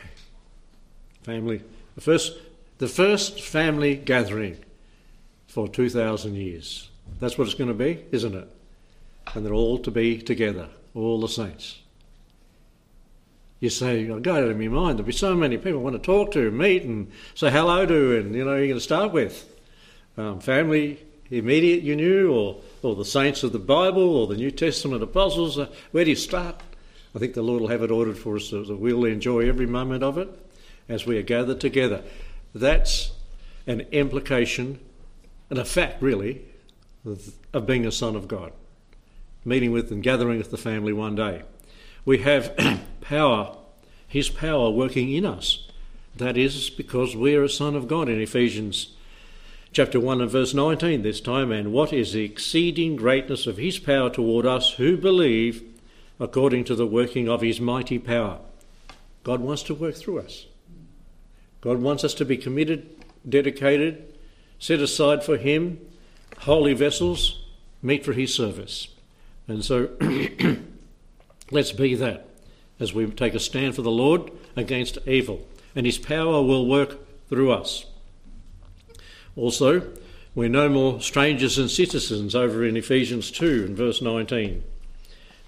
family, 1.23 1.61
the 1.95 2.01
first, 2.01 2.33
the 2.77 2.87
first 2.87 3.41
family 3.41 3.95
gathering 3.95 4.57
for 5.47 5.67
2,000 5.67 6.35
years. 6.35 6.89
That's 7.19 7.37
what 7.37 7.45
it's 7.45 7.53
going 7.53 7.67
to 7.67 7.73
be, 7.73 8.05
isn't 8.11 8.33
it? 8.33 8.47
And 9.33 9.45
they're 9.45 9.53
all 9.53 9.77
to 9.79 9.91
be 9.91 10.21
together, 10.21 10.69
all 10.95 11.19
the 11.19 11.27
saints. 11.27 11.79
You 13.59 13.69
say, 13.69 14.09
I 14.09 14.19
got 14.19 14.41
it 14.41 14.49
in 14.49 14.57
my 14.57 14.67
mind, 14.67 14.97
there'll 14.97 15.05
be 15.05 15.11
so 15.11 15.35
many 15.35 15.57
people 15.57 15.79
I 15.79 15.83
want 15.83 15.95
to 15.95 16.01
talk 16.01 16.31
to, 16.31 16.49
meet, 16.49 16.83
and 16.83 17.11
say 17.35 17.51
hello 17.51 17.85
to, 17.85 18.17
and 18.17 18.33
you 18.33 18.43
know, 18.43 18.55
you're 18.55 18.67
going 18.67 18.73
to 18.73 18.79
start 18.79 19.11
with. 19.11 19.47
Um, 20.17 20.39
family, 20.39 20.99
immediate 21.29 21.83
you 21.83 21.95
knew, 21.95 22.33
or, 22.33 22.61
or 22.81 22.95
the 22.95 23.05
saints 23.05 23.43
of 23.43 23.51
the 23.51 23.59
Bible, 23.59 24.17
or 24.17 24.25
the 24.25 24.35
New 24.35 24.51
Testament 24.51 25.03
apostles. 25.03 25.59
Uh, 25.59 25.67
where 25.91 26.03
do 26.03 26.09
you 26.09 26.15
start? 26.15 26.59
I 27.15 27.19
think 27.19 27.35
the 27.35 27.43
Lord 27.43 27.61
will 27.61 27.67
have 27.67 27.83
it 27.83 27.91
ordered 27.91 28.17
for 28.17 28.37
us 28.37 28.45
so 28.45 28.63
that 28.63 28.77
we'll 28.77 29.05
enjoy 29.05 29.47
every 29.47 29.67
moment 29.67 30.03
of 30.03 30.17
it 30.17 30.29
as 30.91 31.05
we 31.05 31.17
are 31.17 31.23
gathered 31.23 31.59
together. 31.59 32.03
That's 32.53 33.11
an 33.65 33.81
implication 33.91 34.79
and 35.49 35.57
a 35.57 35.65
fact, 35.65 36.01
really, 36.01 36.41
of 37.53 37.65
being 37.65 37.85
a 37.85 37.91
son 37.91 38.15
of 38.15 38.27
God. 38.27 38.53
Meeting 39.43 39.71
with 39.71 39.91
and 39.91 40.03
gathering 40.03 40.37
with 40.37 40.51
the 40.51 40.57
family 40.57 40.93
one 40.93 41.15
day. 41.15 41.43
We 42.05 42.19
have 42.19 42.55
power, 43.01 43.57
His 44.07 44.29
power 44.29 44.69
working 44.69 45.11
in 45.11 45.25
us. 45.25 45.67
That 46.15 46.37
is 46.37 46.69
because 46.69 47.15
we 47.15 47.35
are 47.35 47.43
a 47.43 47.49
son 47.49 47.75
of 47.75 47.87
God 47.87 48.09
in 48.09 48.21
Ephesians 48.21 48.93
chapter 49.73 49.99
1 49.99 50.21
and 50.21 50.29
verse 50.29 50.53
19 50.53 51.01
this 51.01 51.21
time. 51.21 51.51
And 51.51 51.71
what 51.71 51.93
is 51.93 52.13
the 52.13 52.23
exceeding 52.23 52.95
greatness 52.95 53.47
of 53.47 53.57
His 53.57 53.79
power 53.79 54.09
toward 54.09 54.45
us 54.45 54.73
who 54.73 54.97
believe 54.97 55.63
according 56.19 56.65
to 56.65 56.75
the 56.75 56.87
working 56.87 57.27
of 57.27 57.41
His 57.41 57.59
mighty 57.59 57.97
power? 57.97 58.39
God 59.23 59.39
wants 59.39 59.63
to 59.63 59.75
work 59.75 59.95
through 59.95 60.19
us. 60.19 60.45
God 61.61 61.79
wants 61.79 62.03
us 62.03 62.15
to 62.15 62.25
be 62.25 62.37
committed, 62.37 62.89
dedicated, 63.27 64.13
set 64.59 64.79
aside 64.79 65.23
for 65.23 65.37
Him, 65.37 65.79
holy 66.39 66.73
vessels, 66.73 67.43
meet 67.81 68.03
for 68.03 68.13
His 68.13 68.33
service. 68.33 68.87
And 69.47 69.63
so 69.63 69.89
let's 71.51 71.71
be 71.71 71.95
that 71.95 72.27
as 72.79 72.93
we 72.93 73.05
take 73.11 73.35
a 73.35 73.39
stand 73.39 73.75
for 73.75 73.83
the 73.83 73.91
Lord 73.91 74.31
against 74.55 74.97
evil, 75.07 75.47
and 75.75 75.85
His 75.85 75.99
power 75.99 76.41
will 76.41 76.67
work 76.67 76.97
through 77.29 77.51
us. 77.51 77.85
Also, 79.35 79.87
we're 80.33 80.49
no 80.49 80.67
more 80.67 80.99
strangers 80.99 81.57
and 81.57 81.69
citizens 81.69 82.35
over 82.35 82.65
in 82.65 82.75
Ephesians 82.75 83.29
2 83.31 83.65
and 83.67 83.77
verse 83.77 84.01
19. 84.01 84.63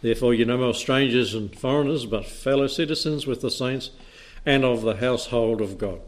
Therefore, 0.01 0.33
you're 0.33 0.45
no 0.45 0.57
more 0.57 0.73
strangers 0.73 1.33
and 1.33 1.57
foreigners, 1.57 2.05
but 2.05 2.25
fellow 2.25 2.67
citizens 2.67 3.25
with 3.25 3.41
the 3.41 3.49
saints 3.49 3.89
and 4.45 4.63
of 4.63 4.81
the 4.81 4.95
household 4.95 5.61
of 5.61 5.77
God. 5.77 6.01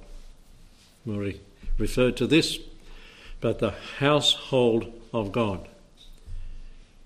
We 1.06 1.40
referred 1.78 2.18
to 2.18 2.28
this, 2.28 2.60
but 3.42 3.60
the 3.60 3.76
household 4.00 4.92
of 5.14 5.32
God. 5.32 5.68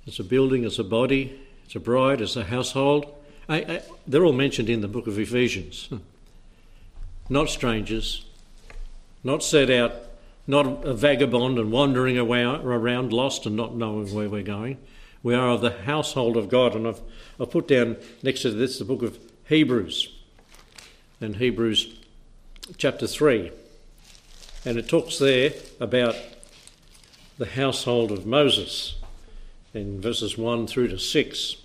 It's 0.07 0.19
a 0.19 0.23
building, 0.23 0.63
it's 0.63 0.79
a 0.79 0.83
body, 0.83 1.39
it's 1.65 1.75
a 1.75 1.79
bride, 1.79 2.21
it's 2.21 2.35
a 2.35 2.45
household. 2.45 3.13
I, 3.47 3.57
I, 3.57 3.81
they're 4.07 4.25
all 4.25 4.33
mentioned 4.33 4.69
in 4.69 4.81
the 4.81 4.87
book 4.87 5.07
of 5.07 5.19
Ephesians. 5.19 5.87
Hmm. 5.87 5.97
Not 7.29 7.49
strangers, 7.49 8.25
not 9.23 9.43
set 9.43 9.69
out, 9.69 9.93
not 10.47 10.85
a 10.85 10.95
vagabond 10.95 11.59
and 11.59 11.71
wandering 11.71 12.17
around 12.17 13.13
lost 13.13 13.45
and 13.45 13.55
not 13.55 13.75
knowing 13.75 14.13
where 14.15 14.29
we're 14.29 14.41
going. 14.41 14.77
We 15.21 15.35
are 15.35 15.49
of 15.49 15.61
the 15.61 15.71
household 15.83 16.37
of 16.37 16.49
God. 16.49 16.75
And 16.75 16.87
I've, 16.87 17.01
I've 17.39 17.51
put 17.51 17.67
down 17.67 17.97
next 18.23 18.41
to 18.43 18.51
this 18.51 18.79
the 18.79 18.85
book 18.85 19.03
of 19.03 19.19
Hebrews 19.47 20.18
and 21.21 21.35
Hebrews 21.35 21.99
chapter 22.77 23.05
3. 23.05 23.51
And 24.65 24.77
it 24.77 24.87
talks 24.87 25.19
there 25.19 25.51
about 25.79 26.15
the 27.37 27.45
household 27.45 28.11
of 28.11 28.25
Moses 28.25 28.95
in 29.73 29.99
verses 29.99 30.37
1 30.37 30.67
through 30.67 30.89
to 30.89 30.99
6. 30.99 31.55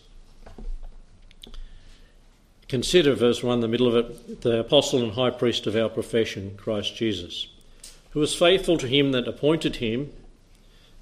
Consider 2.69 3.15
verse 3.15 3.43
1, 3.43 3.61
the 3.61 3.69
middle 3.69 3.87
of 3.87 3.95
it, 3.95 4.41
the 4.43 4.59
apostle 4.61 5.03
and 5.03 5.13
high 5.13 5.31
priest 5.31 5.67
of 5.67 5.77
our 5.77 5.89
profession, 5.89 6.57
Christ 6.57 6.97
Jesus, 6.97 7.47
who 8.11 8.21
was 8.21 8.35
faithful 8.35 8.79
to 8.79 8.89
him 8.89 9.13
that 9.13 9.29
appointed 9.29 9.77
him, 9.77 10.13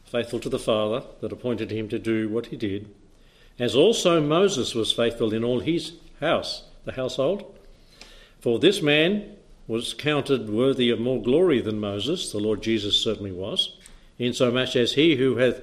faithful 0.04 0.40
to 0.40 0.50
the 0.50 0.58
Father 0.58 1.02
that 1.22 1.32
appointed 1.32 1.70
him 1.70 1.88
to 1.88 1.98
do 1.98 2.28
what 2.28 2.46
he 2.46 2.56
did, 2.56 2.92
as 3.58 3.74
also 3.74 4.20
Moses 4.20 4.74
was 4.74 4.92
faithful 4.92 5.32
in 5.32 5.42
all 5.42 5.60
his 5.60 5.92
house, 6.20 6.64
the 6.84 6.92
household. 6.92 7.54
For 8.42 8.58
this 8.58 8.82
man 8.82 9.36
was 9.68 9.94
counted 9.94 10.50
worthy 10.50 10.90
of 10.90 10.98
more 10.98 11.22
glory 11.22 11.60
than 11.60 11.78
Moses, 11.78 12.32
the 12.32 12.38
Lord 12.38 12.60
Jesus 12.60 13.00
certainly 13.00 13.30
was, 13.30 13.76
insomuch 14.18 14.74
as 14.74 14.94
he 14.94 15.14
who 15.14 15.36
hath 15.36 15.62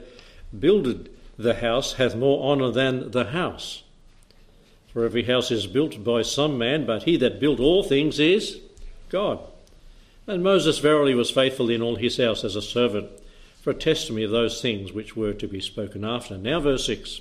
builded 0.57 1.09
the 1.37 1.55
house 1.55 1.93
hath 1.93 2.15
more 2.15 2.41
honour 2.41 2.71
than 2.71 3.11
the 3.11 3.25
house. 3.25 3.83
For 4.93 5.03
every 5.03 5.23
house 5.23 5.51
is 5.51 5.67
built 5.67 6.03
by 6.03 6.21
some 6.21 6.57
man, 6.57 6.85
but 6.85 7.03
he 7.03 7.17
that 7.17 7.41
built 7.41 7.59
all 7.59 7.83
things 7.83 8.17
is 8.17 8.59
God. 9.09 9.39
And 10.25 10.41
Moses 10.41 10.79
verily 10.79 11.13
was 11.13 11.29
faithful 11.29 11.69
in 11.69 11.81
all 11.81 11.97
his 11.97 12.17
house 12.17 12.45
as 12.45 12.55
a 12.55 12.61
servant 12.61 13.09
for 13.61 13.71
a 13.71 13.75
testimony 13.75 14.23
of 14.23 14.31
those 14.31 14.61
things 14.61 14.93
which 14.93 15.17
were 15.17 15.33
to 15.33 15.47
be 15.47 15.59
spoken 15.59 16.05
after. 16.05 16.37
Now, 16.37 16.61
verse 16.61 16.85
6 16.85 17.19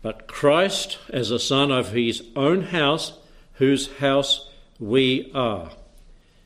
But 0.00 0.26
Christ 0.26 0.98
as 1.10 1.30
a 1.30 1.38
son 1.38 1.70
of 1.70 1.92
his 1.92 2.24
own 2.34 2.62
house, 2.62 3.12
whose 3.56 3.96
house 3.98 4.48
we 4.78 5.30
are, 5.34 5.70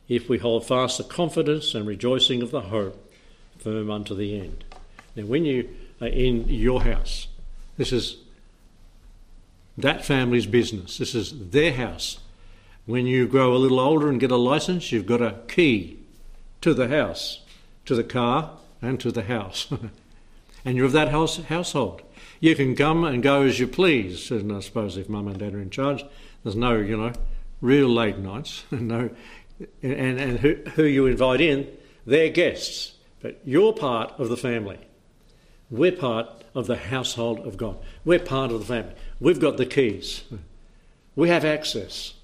if 0.09 0.29
we 0.29 0.39
hold 0.39 0.67
fast 0.67 0.99
the 0.99 1.05
confidence 1.05 1.75
and 1.75 1.87
rejoicing 1.87 2.43
of 2.43 2.51
the 2.51 2.63
hope 2.63 3.13
firm 3.59 3.91
unto 3.91 4.15
the 4.15 4.39
end. 4.39 4.65
Now, 5.15 5.25
when 5.25 5.45
you 5.45 5.69
are 6.01 6.09
in 6.09 6.49
your 6.49 6.83
house, 6.83 7.29
this 7.77 7.93
is 7.93 8.17
that 9.79 10.05
family's 10.05 10.47
business, 10.47 10.99
this 10.99 11.15
is 11.15 11.51
their 11.51 11.73
house. 11.73 12.19
When 12.87 13.07
you 13.07 13.27
grow 13.27 13.55
a 13.55 13.59
little 13.59 13.81
older 13.81 14.09
and 14.09 14.21
get 14.21 14.31
a 14.31 14.37
license, 14.37 14.91
you've 14.93 15.07
got 15.07 15.23
a 15.23 15.37
key 15.49 15.99
to 16.61 16.75
the 16.75 16.89
house, 16.89 17.41
to 17.87 17.95
the 17.95 18.05
car, 18.05 18.59
and 18.83 18.99
to 19.01 19.11
the 19.11 19.23
house. 19.23 19.69
and 20.65 20.77
you're 20.77 20.87
of 20.87 20.93
that 20.93 21.09
house, 21.09 21.43
household. 21.45 22.03
You 22.41 22.55
can 22.55 22.75
come 22.75 23.05
and 23.05 23.23
go 23.23 23.43
as 23.43 23.59
you 23.59 23.67
please, 23.67 24.31
and 24.31 24.53
I 24.53 24.61
suppose 24.61 24.97
if 24.97 25.09
mum 25.09 25.29
and 25.29 25.39
dad 25.39 25.55
are 25.55 25.61
in 25.61 25.71
charge, 25.71 26.05
there's 26.43 26.57
no, 26.57 26.77
you 26.77 26.97
know, 26.97 27.13
real 27.61 27.89
late 27.89 28.19
nights, 28.19 28.65
no, 28.71 29.11
and, 29.83 30.21
and 30.21 30.39
who, 30.41 30.57
who 30.75 30.85
you 30.85 31.07
invite 31.07 31.41
in, 31.41 31.69
they're 32.07 32.31
guests, 32.31 32.95
but 33.21 33.41
you're 33.45 33.73
part 33.73 34.13
of 34.19 34.29
the 34.29 34.37
family. 34.37 34.79
We're 35.71 35.93
part 35.93 36.29
of 36.55 36.67
the 36.67 36.77
household 36.77 37.41
of 37.41 37.57
God. 37.57 37.77
We're 38.05 38.19
part 38.19 38.51
of 38.51 38.61
the 38.61 38.67
family. 38.67 38.95
We've 39.21 39.41
got 39.41 39.57
the 39.57 39.67
keys. 39.67 40.25
We 41.15 41.29
have 41.29 41.45
access. 41.45 42.15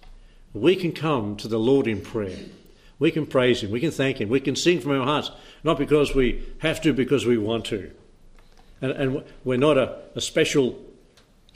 We 0.53 0.75
can 0.75 0.93
come 0.93 1.37
to 1.37 1.49
the 1.49 1.59
Lord 1.59 1.87
in 1.87 2.01
prayer. 2.01 2.39
We 2.99 3.11
can 3.11 3.27
praise 3.27 3.63
Him. 3.63 3.71
We 3.71 3.81
can 3.81 3.91
thank 3.91 4.21
Him. 4.21 4.29
We 4.29 4.41
can 4.41 4.57
sing 4.57 4.81
from 4.81 4.99
our 4.99 5.05
hearts, 5.05 5.31
not 5.63 5.79
because 5.79 6.15
we 6.15 6.43
have 6.59 6.81
to, 6.83 6.93
because 6.93 7.27
we 7.27 7.37
want 7.37 7.67
to. 7.67 7.91
And, 8.81 8.93
and 8.93 9.25
we're 9.45 9.59
not 9.59 9.77
a, 9.77 9.99
a 10.15 10.21
special, 10.21 10.79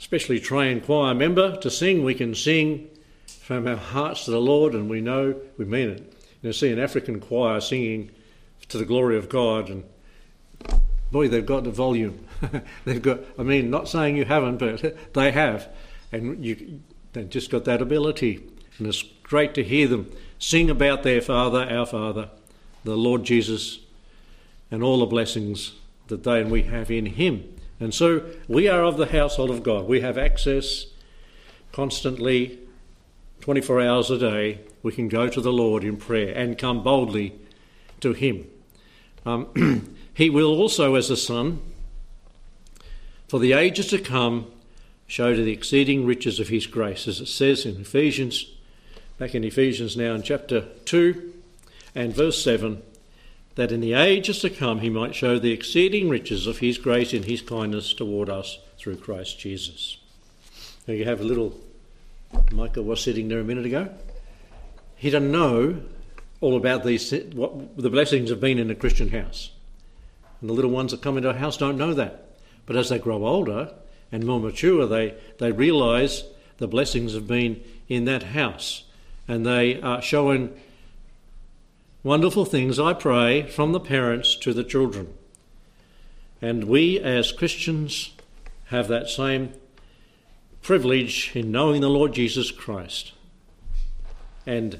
specially 0.01 0.39
trained 0.39 0.83
choir 0.83 1.13
member 1.13 1.55
to 1.57 1.69
sing. 1.69 2.03
We 2.03 2.15
can 2.15 2.33
sing 2.33 2.89
from 3.27 3.67
our 3.67 3.75
hearts 3.75 4.25
to 4.25 4.31
the 4.31 4.41
Lord, 4.41 4.73
and 4.73 4.89
we 4.89 4.99
know 4.99 5.39
we 5.59 5.65
mean 5.65 5.89
it. 5.89 5.99
You 6.41 6.49
know, 6.49 6.51
see 6.51 6.71
an 6.71 6.79
African 6.79 7.19
choir 7.19 7.61
singing 7.61 8.09
to 8.69 8.79
the 8.79 8.85
glory 8.85 9.15
of 9.15 9.29
God, 9.29 9.69
and 9.69 9.83
boy, 11.11 11.27
they've 11.27 11.45
got 11.45 11.65
the 11.65 11.71
volume. 11.71 12.25
they've 12.85 13.01
got. 13.01 13.19
I 13.37 13.43
mean, 13.43 13.69
not 13.69 13.87
saying 13.87 14.17
you 14.17 14.25
haven't, 14.25 14.57
but 14.57 14.97
they 15.13 15.31
have, 15.31 15.69
and 16.11 16.43
you, 16.43 16.81
they've 17.13 17.29
just 17.29 17.51
got 17.51 17.65
that 17.65 17.79
ability, 17.79 18.43
and 18.79 18.87
it's 18.87 19.03
great 19.21 19.53
to 19.53 19.63
hear 19.63 19.87
them 19.87 20.11
sing 20.39 20.71
about 20.71 21.03
their 21.03 21.21
Father, 21.21 21.69
our 21.69 21.85
Father, 21.85 22.31
the 22.83 22.97
Lord 22.97 23.23
Jesus, 23.23 23.79
and 24.71 24.81
all 24.81 25.01
the 25.01 25.05
blessings 25.05 25.73
that 26.07 26.23
they 26.23 26.41
and 26.41 26.49
we 26.49 26.63
have 26.63 26.89
in 26.89 27.05
Him. 27.05 27.50
And 27.81 27.93
so 27.93 28.23
we 28.47 28.69
are 28.69 28.83
of 28.83 28.95
the 28.95 29.07
household 29.07 29.49
of 29.49 29.63
God. 29.63 29.87
We 29.87 29.99
have 30.01 30.17
access 30.17 30.85
constantly 31.71 32.59
24 33.41 33.81
hours 33.81 34.11
a 34.11 34.19
day, 34.19 34.59
we 34.83 34.91
can 34.91 35.07
go 35.07 35.27
to 35.27 35.41
the 35.41 35.51
Lord 35.51 35.83
in 35.83 35.97
prayer 35.97 36.33
and 36.33 36.57
come 36.57 36.83
boldly 36.83 37.33
to 37.99 38.13
Him. 38.13 38.47
Um, 39.25 39.95
he 40.13 40.29
will 40.29 40.53
also, 40.53 40.95
as 40.95 41.09
a 41.09 41.17
son, 41.17 41.61
for 43.27 43.39
the 43.39 43.53
ages 43.53 43.87
to 43.87 43.97
come, 43.97 44.51
show 45.07 45.35
to 45.35 45.43
the 45.43 45.51
exceeding 45.51 46.05
riches 46.05 46.39
of 46.39 46.49
his 46.49 46.67
grace, 46.67 47.07
as 47.07 47.19
it 47.19 47.27
says 47.27 47.65
in 47.65 47.81
Ephesians, 47.81 48.45
back 49.17 49.35
in 49.35 49.43
Ephesians 49.43 49.97
now 49.97 50.13
in 50.13 50.21
chapter 50.21 50.61
2 50.85 51.33
and 51.95 52.13
verse 52.13 52.41
7, 52.43 52.81
that 53.55 53.71
in 53.71 53.81
the 53.81 53.93
ages 53.93 54.39
to 54.39 54.49
come 54.49 54.79
he 54.79 54.89
might 54.89 55.15
show 55.15 55.37
the 55.37 55.51
exceeding 55.51 56.09
riches 56.09 56.47
of 56.47 56.59
his 56.59 56.77
grace 56.77 57.13
in 57.13 57.23
his 57.23 57.41
kindness 57.41 57.93
toward 57.93 58.29
us 58.29 58.59
through 58.77 58.97
Christ 58.97 59.39
Jesus. 59.39 59.97
Now 60.87 60.93
you 60.93 61.05
have 61.05 61.21
a 61.21 61.25
little, 61.25 61.59
Michael 62.51 62.83
was 62.83 63.01
sitting 63.01 63.27
there 63.27 63.39
a 63.39 63.43
minute 63.43 63.65
ago. 63.65 63.89
He 64.95 65.09
doesn't 65.09 65.31
know 65.31 65.81
all 66.39 66.57
about 66.57 66.83
these, 66.83 67.11
what 67.33 67.77
the 67.77 67.89
blessings 67.89 68.29
have 68.29 68.39
been 68.39 68.57
in 68.57 68.71
a 68.71 68.75
Christian 68.75 69.09
house. 69.09 69.51
And 70.39 70.49
the 70.49 70.53
little 70.53 70.71
ones 70.71 70.91
that 70.91 71.01
come 71.01 71.17
into 71.17 71.29
our 71.29 71.35
house 71.35 71.57
don't 71.57 71.77
know 71.77 71.93
that. 71.93 72.37
But 72.65 72.75
as 72.75 72.89
they 72.89 72.99
grow 72.99 73.25
older 73.25 73.73
and 74.11 74.25
more 74.25 74.39
mature, 74.39 74.87
they, 74.87 75.15
they 75.37 75.51
realise 75.51 76.23
the 76.57 76.67
blessings 76.67 77.13
have 77.13 77.27
been 77.27 77.63
in 77.87 78.05
that 78.05 78.23
house. 78.23 78.83
And 79.27 79.45
they 79.45 79.79
are 79.81 80.01
showing 80.01 80.55
wonderful 82.03 82.45
things, 82.45 82.79
I 82.79 82.93
pray, 82.93 83.43
from 83.43 83.71
the 83.71 83.79
parents 83.79 84.35
to 84.37 84.53
the 84.53 84.63
children. 84.63 85.13
And 86.41 86.65
we 86.65 86.99
as 86.99 87.31
Christians 87.31 88.13
have 88.65 88.87
that 88.87 89.09
same 89.09 89.53
privilege 90.61 91.31
in 91.35 91.51
knowing 91.51 91.81
the 91.81 91.89
Lord 91.89 92.13
Jesus 92.13 92.51
Christ. 92.51 93.13
And 94.45 94.79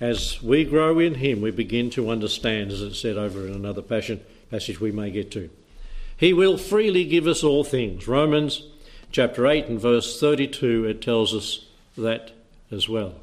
as 0.00 0.42
we 0.42 0.64
grow 0.64 0.98
in 0.98 1.16
Him, 1.16 1.40
we 1.40 1.50
begin 1.50 1.90
to 1.90 2.10
understand, 2.10 2.72
as 2.72 2.80
it 2.80 2.94
said 2.94 3.16
over 3.16 3.46
in 3.46 3.52
another 3.52 3.82
passion, 3.82 4.20
passage 4.50 4.80
we 4.80 4.90
may 4.90 5.10
get 5.10 5.30
to. 5.32 5.50
He 6.16 6.32
will 6.32 6.56
freely 6.56 7.04
give 7.04 7.26
us 7.26 7.42
all 7.42 7.64
things. 7.64 8.06
Romans 8.08 8.62
chapter 9.10 9.46
8 9.46 9.66
and 9.66 9.80
verse 9.80 10.18
32, 10.18 10.86
it 10.86 11.02
tells 11.02 11.34
us 11.34 11.66
that 11.96 12.32
as 12.70 12.88
well. 12.88 13.14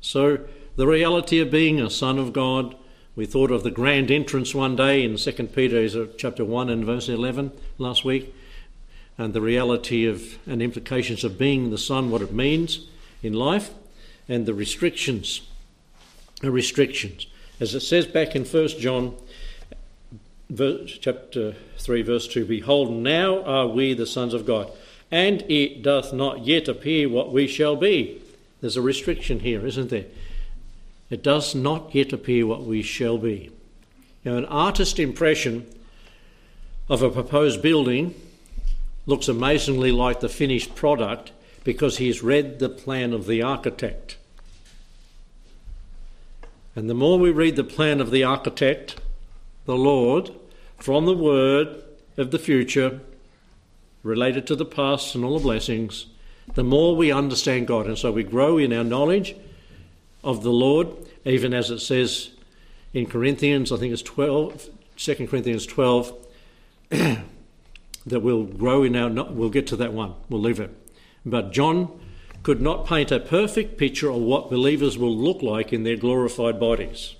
So, 0.00 0.40
the 0.76 0.86
reality 0.86 1.40
of 1.40 1.50
being 1.50 1.80
a 1.80 1.90
son 1.90 2.18
of 2.18 2.32
God, 2.32 2.74
we 3.20 3.26
thought 3.26 3.50
of 3.50 3.62
the 3.62 3.70
grand 3.70 4.10
entrance 4.10 4.54
one 4.54 4.74
day 4.74 5.04
in 5.04 5.14
2 5.14 5.32
Peter 5.48 6.06
chapter 6.16 6.42
1 6.42 6.70
and 6.70 6.86
verse 6.86 7.06
11 7.06 7.52
last 7.76 8.02
week, 8.02 8.34
and 9.18 9.34
the 9.34 9.42
reality 9.42 10.06
of 10.06 10.38
and 10.46 10.62
implications 10.62 11.22
of 11.22 11.36
being 11.36 11.68
the 11.68 11.76
son, 11.76 12.10
what 12.10 12.22
it 12.22 12.32
means 12.32 12.86
in 13.22 13.34
life, 13.34 13.74
and 14.26 14.46
the 14.46 14.54
restrictions. 14.54 15.42
The 16.40 16.50
restrictions. 16.50 17.26
As 17.60 17.74
it 17.74 17.80
says 17.80 18.06
back 18.06 18.34
in 18.34 18.46
1 18.46 18.68
John 18.80 19.14
verse, 20.48 20.96
chapter 20.98 21.56
3, 21.76 22.00
verse 22.00 22.26
2 22.26 22.46
Behold, 22.46 22.90
now 22.90 23.42
are 23.42 23.66
we 23.66 23.92
the 23.92 24.06
sons 24.06 24.32
of 24.32 24.46
God, 24.46 24.72
and 25.10 25.42
it 25.42 25.82
doth 25.82 26.14
not 26.14 26.46
yet 26.46 26.68
appear 26.68 27.06
what 27.06 27.34
we 27.34 27.46
shall 27.46 27.76
be. 27.76 28.22
There's 28.62 28.78
a 28.78 28.82
restriction 28.82 29.40
here, 29.40 29.66
isn't 29.66 29.90
there? 29.90 30.06
It 31.10 31.22
does 31.24 31.54
not 31.54 31.94
yet 31.94 32.12
appear 32.12 32.46
what 32.46 32.62
we 32.62 32.82
shall 32.82 33.18
be. 33.18 33.50
Now, 34.24 34.36
an 34.36 34.44
artist 34.46 34.98
impression 34.98 35.66
of 36.88 37.02
a 37.02 37.10
proposed 37.10 37.60
building 37.60 38.14
looks 39.06 39.28
amazingly 39.28 39.90
like 39.90 40.20
the 40.20 40.28
finished 40.28 40.74
product 40.74 41.32
because 41.64 41.98
he's 41.98 42.22
read 42.22 42.58
the 42.58 42.68
plan 42.68 43.12
of 43.12 43.26
the 43.26 43.42
architect. 43.42 44.16
And 46.76 46.88
the 46.88 46.94
more 46.94 47.18
we 47.18 47.30
read 47.30 47.56
the 47.56 47.64
plan 47.64 48.00
of 48.00 48.10
the 48.10 48.22
architect, 48.22 49.00
the 49.64 49.76
Lord, 49.76 50.30
from 50.78 51.06
the 51.06 51.16
word 51.16 51.82
of 52.16 52.30
the 52.30 52.38
future 52.38 53.00
related 54.02 54.46
to 54.46 54.56
the 54.56 54.64
past 54.64 55.14
and 55.14 55.24
all 55.24 55.38
the 55.38 55.42
blessings, 55.42 56.06
the 56.54 56.64
more 56.64 56.94
we 56.94 57.10
understand 57.10 57.66
God. 57.66 57.86
And 57.86 57.98
so 57.98 58.12
we 58.12 58.22
grow 58.22 58.58
in 58.58 58.72
our 58.72 58.84
knowledge 58.84 59.34
of 60.22 60.42
the 60.42 60.52
Lord, 60.52 60.88
even 61.24 61.54
as 61.54 61.70
it 61.70 61.80
says 61.80 62.30
in 62.92 63.06
Corinthians, 63.06 63.72
I 63.72 63.76
think 63.76 63.92
it's 63.92 64.02
12, 64.02 64.68
2 64.96 65.26
Corinthians 65.26 65.66
12, 65.66 66.26
that 66.90 67.24
we'll 68.06 68.44
grow 68.44 68.82
in 68.82 68.96
our, 68.96 69.10
we'll 69.30 69.50
get 69.50 69.66
to 69.68 69.76
that 69.76 69.92
one, 69.92 70.14
we'll 70.28 70.40
leave 70.40 70.60
it. 70.60 70.70
But 71.24 71.52
John 71.52 72.00
could 72.42 72.60
not 72.60 72.86
paint 72.86 73.12
a 73.12 73.20
perfect 73.20 73.76
picture 73.76 74.10
of 74.10 74.16
what 74.16 74.50
believers 74.50 74.96
will 74.96 75.14
look 75.14 75.42
like 75.42 75.72
in 75.72 75.84
their 75.84 75.96
glorified 75.96 76.58
bodies. 76.58 77.14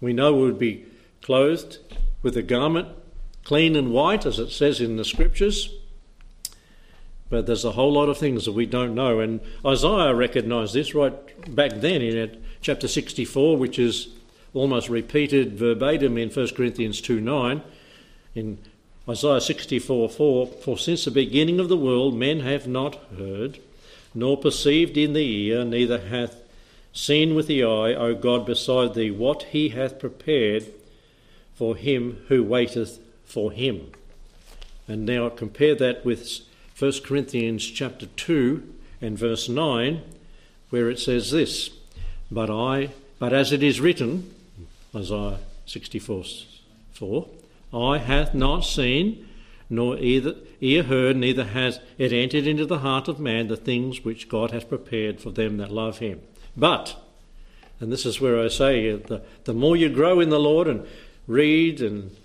We 0.00 0.12
know 0.12 0.32
we'll 0.32 0.52
be 0.52 0.86
clothed 1.20 1.78
with 2.22 2.36
a 2.36 2.42
garment 2.42 2.88
clean 3.44 3.74
and 3.74 3.90
white, 3.90 4.26
as 4.26 4.38
it 4.38 4.50
says 4.50 4.80
in 4.80 4.96
the 4.96 5.04
scriptures. 5.04 5.74
But 7.30 7.46
there's 7.46 7.64
a 7.64 7.72
whole 7.72 7.92
lot 7.92 8.08
of 8.08 8.18
things 8.18 8.44
that 8.44 8.52
we 8.52 8.66
don't 8.66 8.94
know. 8.94 9.20
And 9.20 9.40
Isaiah 9.64 10.12
recognised 10.14 10.74
this 10.74 10.94
right 10.94 11.14
back 11.54 11.70
then 11.76 12.02
in 12.02 12.42
chapter 12.60 12.88
64, 12.88 13.56
which 13.56 13.78
is 13.78 14.08
almost 14.52 14.88
repeated 14.88 15.56
verbatim 15.56 16.18
in 16.18 16.28
1 16.28 16.48
Corinthians 16.54 17.00
2 17.00 17.20
9. 17.20 17.62
In 18.34 18.58
Isaiah 19.08 19.40
64 19.40 20.08
4, 20.10 20.46
For 20.46 20.76
since 20.76 21.04
the 21.04 21.10
beginning 21.12 21.60
of 21.60 21.68
the 21.68 21.76
world 21.76 22.14
men 22.14 22.40
have 22.40 22.66
not 22.66 22.96
heard, 23.16 23.58
nor 24.12 24.36
perceived 24.36 24.96
in 24.96 25.12
the 25.12 25.46
ear, 25.46 25.64
neither 25.64 25.98
hath 25.98 26.36
seen 26.92 27.36
with 27.36 27.46
the 27.46 27.62
eye, 27.62 27.94
O 27.94 28.14
God, 28.14 28.44
beside 28.44 28.94
thee, 28.94 29.12
what 29.12 29.44
he 29.44 29.68
hath 29.68 30.00
prepared 30.00 30.66
for 31.54 31.76
him 31.76 32.24
who 32.26 32.42
waiteth 32.42 32.98
for 33.24 33.52
him. 33.52 33.92
And 34.88 35.06
now 35.06 35.28
compare 35.28 35.76
that 35.76 36.04
with 36.04 36.40
1 36.80 36.92
Corinthians 37.04 37.66
chapter 37.66 38.06
2 38.06 38.62
and 39.02 39.18
verse 39.18 39.50
9, 39.50 40.00
where 40.70 40.88
it 40.88 40.98
says 40.98 41.30
this, 41.30 41.68
But 42.30 42.48
I, 42.48 42.88
but 43.18 43.34
as 43.34 43.52
it 43.52 43.62
is 43.62 43.82
written, 43.82 44.34
Isaiah 44.96 45.40
64 45.66 46.24
4, 46.94 47.28
Eye 47.74 47.98
hath 47.98 48.32
not 48.32 48.60
seen, 48.60 49.28
nor 49.68 49.98
either 49.98 50.36
ear 50.62 50.84
heard, 50.84 51.18
neither 51.18 51.44
has 51.44 51.80
it 51.98 52.14
entered 52.14 52.46
into 52.46 52.64
the 52.64 52.78
heart 52.78 53.08
of 53.08 53.20
man 53.20 53.48
the 53.48 53.58
things 53.58 54.02
which 54.02 54.30
God 54.30 54.50
hath 54.50 54.70
prepared 54.70 55.20
for 55.20 55.30
them 55.30 55.58
that 55.58 55.70
love 55.70 55.98
him. 55.98 56.22
But, 56.56 56.96
and 57.78 57.92
this 57.92 58.06
is 58.06 58.22
where 58.22 58.40
I 58.40 58.48
say, 58.48 58.90
the, 58.96 59.20
the 59.44 59.52
more 59.52 59.76
you 59.76 59.90
grow 59.90 60.18
in 60.18 60.30
the 60.30 60.40
Lord 60.40 60.66
and 60.66 60.86
read 61.26 61.82
and 61.82 62.16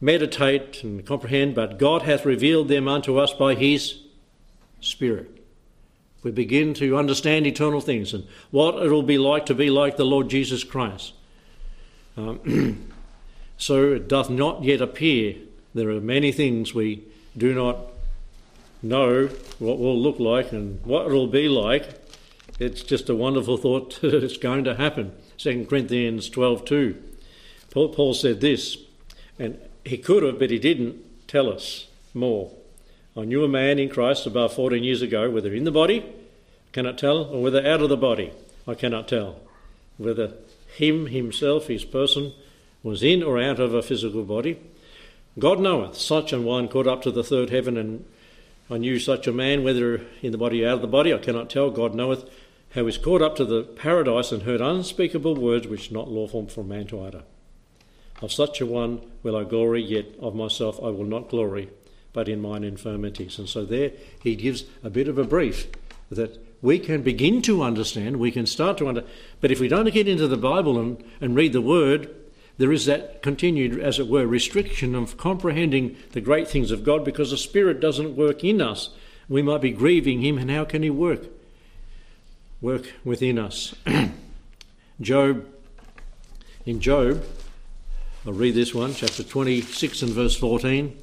meditate 0.00 0.82
and 0.82 1.04
comprehend, 1.06 1.54
but 1.54 1.78
God 1.78 2.02
hath 2.02 2.24
revealed 2.24 2.68
them 2.68 2.88
unto 2.88 3.18
us 3.18 3.32
by 3.32 3.54
his 3.54 4.00
Spirit. 4.80 5.30
We 6.22 6.30
begin 6.30 6.74
to 6.74 6.96
understand 6.96 7.46
eternal 7.46 7.80
things 7.80 8.12
and 8.12 8.26
what 8.50 8.82
it 8.82 8.90
will 8.90 9.02
be 9.02 9.18
like 9.18 9.46
to 9.46 9.54
be 9.54 9.70
like 9.70 9.96
the 9.96 10.04
Lord 10.04 10.28
Jesus 10.28 10.64
Christ. 10.64 11.12
Um, 12.16 12.90
so 13.56 13.92
it 13.92 14.08
doth 14.08 14.28
not 14.28 14.64
yet 14.64 14.80
appear. 14.80 15.36
There 15.74 15.90
are 15.90 16.00
many 16.00 16.32
things 16.32 16.74
we 16.74 17.04
do 17.36 17.54
not 17.54 17.78
know 18.82 19.28
what 19.58 19.78
will 19.78 19.98
look 19.98 20.18
like 20.18 20.52
and 20.52 20.84
what 20.84 21.06
it 21.06 21.12
will 21.12 21.26
be 21.26 21.48
like. 21.48 21.90
It's 22.58 22.82
just 22.82 23.08
a 23.08 23.14
wonderful 23.14 23.56
thought 23.56 24.00
that 24.00 24.24
it's 24.24 24.36
going 24.36 24.64
to 24.64 24.74
happen. 24.74 25.12
2 25.38 25.66
Corinthians 25.66 26.28
12 26.30 26.64
2. 26.64 27.02
Paul 27.70 28.14
said 28.14 28.40
this, 28.40 28.78
and 29.38 29.60
he 29.86 29.98
could 29.98 30.22
have, 30.22 30.38
but 30.38 30.50
he 30.50 30.58
didn't 30.58 30.96
tell 31.28 31.52
us 31.52 31.86
more. 32.12 32.50
I 33.16 33.24
knew 33.24 33.44
a 33.44 33.48
man 33.48 33.78
in 33.78 33.88
Christ 33.88 34.26
about 34.26 34.52
14 34.52 34.82
years 34.82 35.02
ago, 35.02 35.30
whether 35.30 35.52
in 35.54 35.64
the 35.64 35.70
body, 35.70 36.04
cannot 36.72 36.98
tell, 36.98 37.24
or 37.24 37.42
whether 37.42 37.66
out 37.66 37.80
of 37.80 37.88
the 37.88 37.96
body, 37.96 38.32
I 38.68 38.74
cannot 38.74 39.08
tell. 39.08 39.40
Whether 39.96 40.34
him 40.76 41.06
himself, 41.06 41.68
his 41.68 41.84
person, 41.84 42.32
was 42.82 43.02
in 43.02 43.22
or 43.22 43.40
out 43.40 43.58
of 43.58 43.72
a 43.72 43.82
physical 43.82 44.24
body. 44.24 44.58
God 45.38 45.60
knoweth, 45.60 45.96
such 45.96 46.32
an 46.32 46.44
one 46.44 46.68
caught 46.68 46.86
up 46.86 47.02
to 47.02 47.10
the 47.10 47.24
third 47.24 47.50
heaven, 47.50 47.76
and 47.76 48.04
I 48.70 48.78
knew 48.78 48.98
such 48.98 49.26
a 49.26 49.32
man, 49.32 49.64
whether 49.64 50.02
in 50.20 50.32
the 50.32 50.38
body 50.38 50.64
or 50.64 50.68
out 50.68 50.74
of 50.74 50.80
the 50.82 50.86
body, 50.86 51.14
I 51.14 51.18
cannot 51.18 51.48
tell. 51.48 51.70
God 51.70 51.94
knoweth 51.94 52.24
how 52.74 52.82
he 52.82 52.82
was 52.82 52.98
caught 52.98 53.22
up 53.22 53.36
to 53.36 53.44
the 53.44 53.62
paradise 53.62 54.32
and 54.32 54.42
heard 54.42 54.60
unspeakable 54.60 55.36
words 55.36 55.66
which 55.66 55.90
not 55.90 56.10
lawful 56.10 56.46
for 56.48 56.62
man 56.62 56.86
to 56.88 57.00
utter. 57.00 57.22
Of 58.22 58.32
such 58.32 58.60
a 58.60 58.66
one 58.66 59.00
will 59.22 59.36
I 59.36 59.44
glory, 59.44 59.82
yet 59.82 60.06
of 60.20 60.34
myself 60.34 60.78
I 60.82 60.88
will 60.88 61.04
not 61.04 61.28
glory, 61.28 61.68
but 62.12 62.28
in 62.28 62.40
mine 62.40 62.64
infirmities. 62.64 63.38
And 63.38 63.48
so 63.48 63.64
there 63.64 63.92
he 64.22 64.34
gives 64.36 64.64
a 64.82 64.90
bit 64.90 65.08
of 65.08 65.18
a 65.18 65.24
brief 65.24 65.68
that 66.10 66.38
we 66.62 66.78
can 66.78 67.02
begin 67.02 67.42
to 67.42 67.62
understand, 67.62 68.16
we 68.16 68.30
can 68.30 68.46
start 68.46 68.78
to 68.78 68.88
understand. 68.88 69.12
But 69.40 69.50
if 69.50 69.60
we 69.60 69.68
don't 69.68 69.92
get 69.92 70.08
into 70.08 70.26
the 70.26 70.36
Bible 70.36 70.78
and, 70.78 71.04
and 71.20 71.36
read 71.36 71.52
the 71.52 71.60
Word, 71.60 72.14
there 72.58 72.72
is 72.72 72.86
that 72.86 73.22
continued, 73.22 73.78
as 73.78 73.98
it 73.98 74.08
were, 74.08 74.26
restriction 74.26 74.94
of 74.94 75.18
comprehending 75.18 75.96
the 76.12 76.22
great 76.22 76.48
things 76.48 76.70
of 76.70 76.84
God 76.84 77.04
because 77.04 77.30
the 77.30 77.36
Spirit 77.36 77.80
doesn't 77.80 78.16
work 78.16 78.42
in 78.42 78.62
us. 78.62 78.90
We 79.28 79.42
might 79.42 79.60
be 79.60 79.70
grieving 79.70 80.22
Him, 80.22 80.38
and 80.38 80.50
how 80.50 80.64
can 80.64 80.82
He 80.82 80.90
work? 80.90 81.24
Work 82.62 82.92
within 83.04 83.38
us. 83.38 83.74
Job, 85.00 85.44
in 86.64 86.80
Job, 86.80 87.22
I'll 88.26 88.32
read 88.32 88.56
this 88.56 88.74
one, 88.74 88.92
chapter 88.92 89.22
26 89.22 90.02
and 90.02 90.10
verse 90.10 90.34
14. 90.34 91.00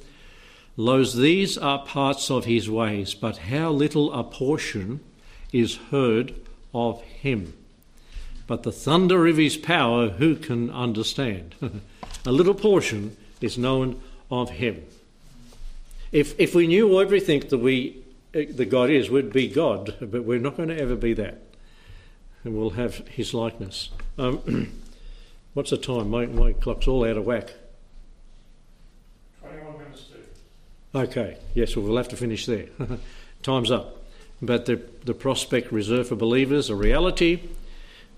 Lo, 0.76 1.02
these 1.04 1.56
are 1.56 1.82
parts 1.82 2.30
of 2.30 2.44
his 2.44 2.68
ways, 2.68 3.14
but 3.14 3.38
how 3.38 3.70
little 3.70 4.12
a 4.12 4.22
portion 4.22 5.00
is 5.50 5.76
heard 5.90 6.34
of 6.74 7.00
him. 7.00 7.54
But 8.46 8.62
the 8.64 8.72
thunder 8.72 9.26
of 9.26 9.38
his 9.38 9.56
power, 9.56 10.10
who 10.10 10.36
can 10.36 10.68
understand? 10.68 11.54
a 12.26 12.32
little 12.32 12.52
portion 12.52 13.16
is 13.40 13.56
known 13.56 14.02
of 14.30 14.50
him. 14.50 14.84
If, 16.12 16.38
if 16.38 16.54
we 16.54 16.66
knew 16.66 17.00
everything 17.00 17.40
that 17.48 17.56
we 17.56 18.02
that 18.32 18.68
God 18.68 18.90
is, 18.90 19.08
we'd 19.08 19.32
be 19.32 19.48
God, 19.48 19.94
but 19.98 20.24
we're 20.24 20.40
not 20.40 20.58
going 20.58 20.68
to 20.68 20.78
ever 20.78 20.96
be 20.96 21.14
that. 21.14 21.40
And 22.42 22.54
we'll 22.54 22.70
have 22.70 23.08
his 23.08 23.32
likeness. 23.32 23.88
Um, 24.18 24.72
what's 25.54 25.70
the 25.70 25.76
time? 25.76 26.10
My, 26.10 26.26
my 26.26 26.52
clock's 26.52 26.86
all 26.86 27.04
out 27.04 27.16
of 27.16 27.24
whack. 27.24 27.54
21 29.40 29.78
minutes 29.78 30.04
to. 30.92 30.98
Okay, 30.98 31.38
yes, 31.54 31.74
well, 31.74 31.86
we'll 31.86 31.96
have 31.96 32.08
to 32.08 32.16
finish 32.16 32.46
there. 32.46 32.66
Time's 33.42 33.70
up. 33.70 34.04
But 34.42 34.66
the, 34.66 34.82
the 35.04 35.14
prospect 35.14 35.72
reserved 35.72 36.10
for 36.10 36.16
believers, 36.16 36.68
a 36.68 36.76
reality, 36.76 37.40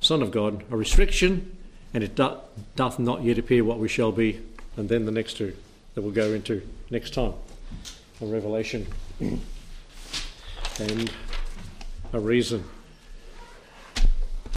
Son 0.00 0.22
of 0.22 0.30
God, 0.30 0.64
a 0.70 0.76
restriction, 0.76 1.56
and 1.94 2.02
it 2.02 2.14
doth, 2.14 2.38
doth 2.74 2.98
not 2.98 3.22
yet 3.22 3.38
appear 3.38 3.64
what 3.64 3.78
we 3.78 3.88
shall 3.88 4.12
be. 4.12 4.40
And 4.76 4.88
then 4.88 5.06
the 5.06 5.12
next 5.12 5.34
two 5.34 5.56
that 5.94 6.02
we'll 6.02 6.12
go 6.12 6.32
into 6.34 6.62
next 6.90 7.14
time. 7.14 7.32
A 8.20 8.26
revelation 8.26 8.86
and 9.20 9.40
a 12.12 12.20
reason 12.20 12.64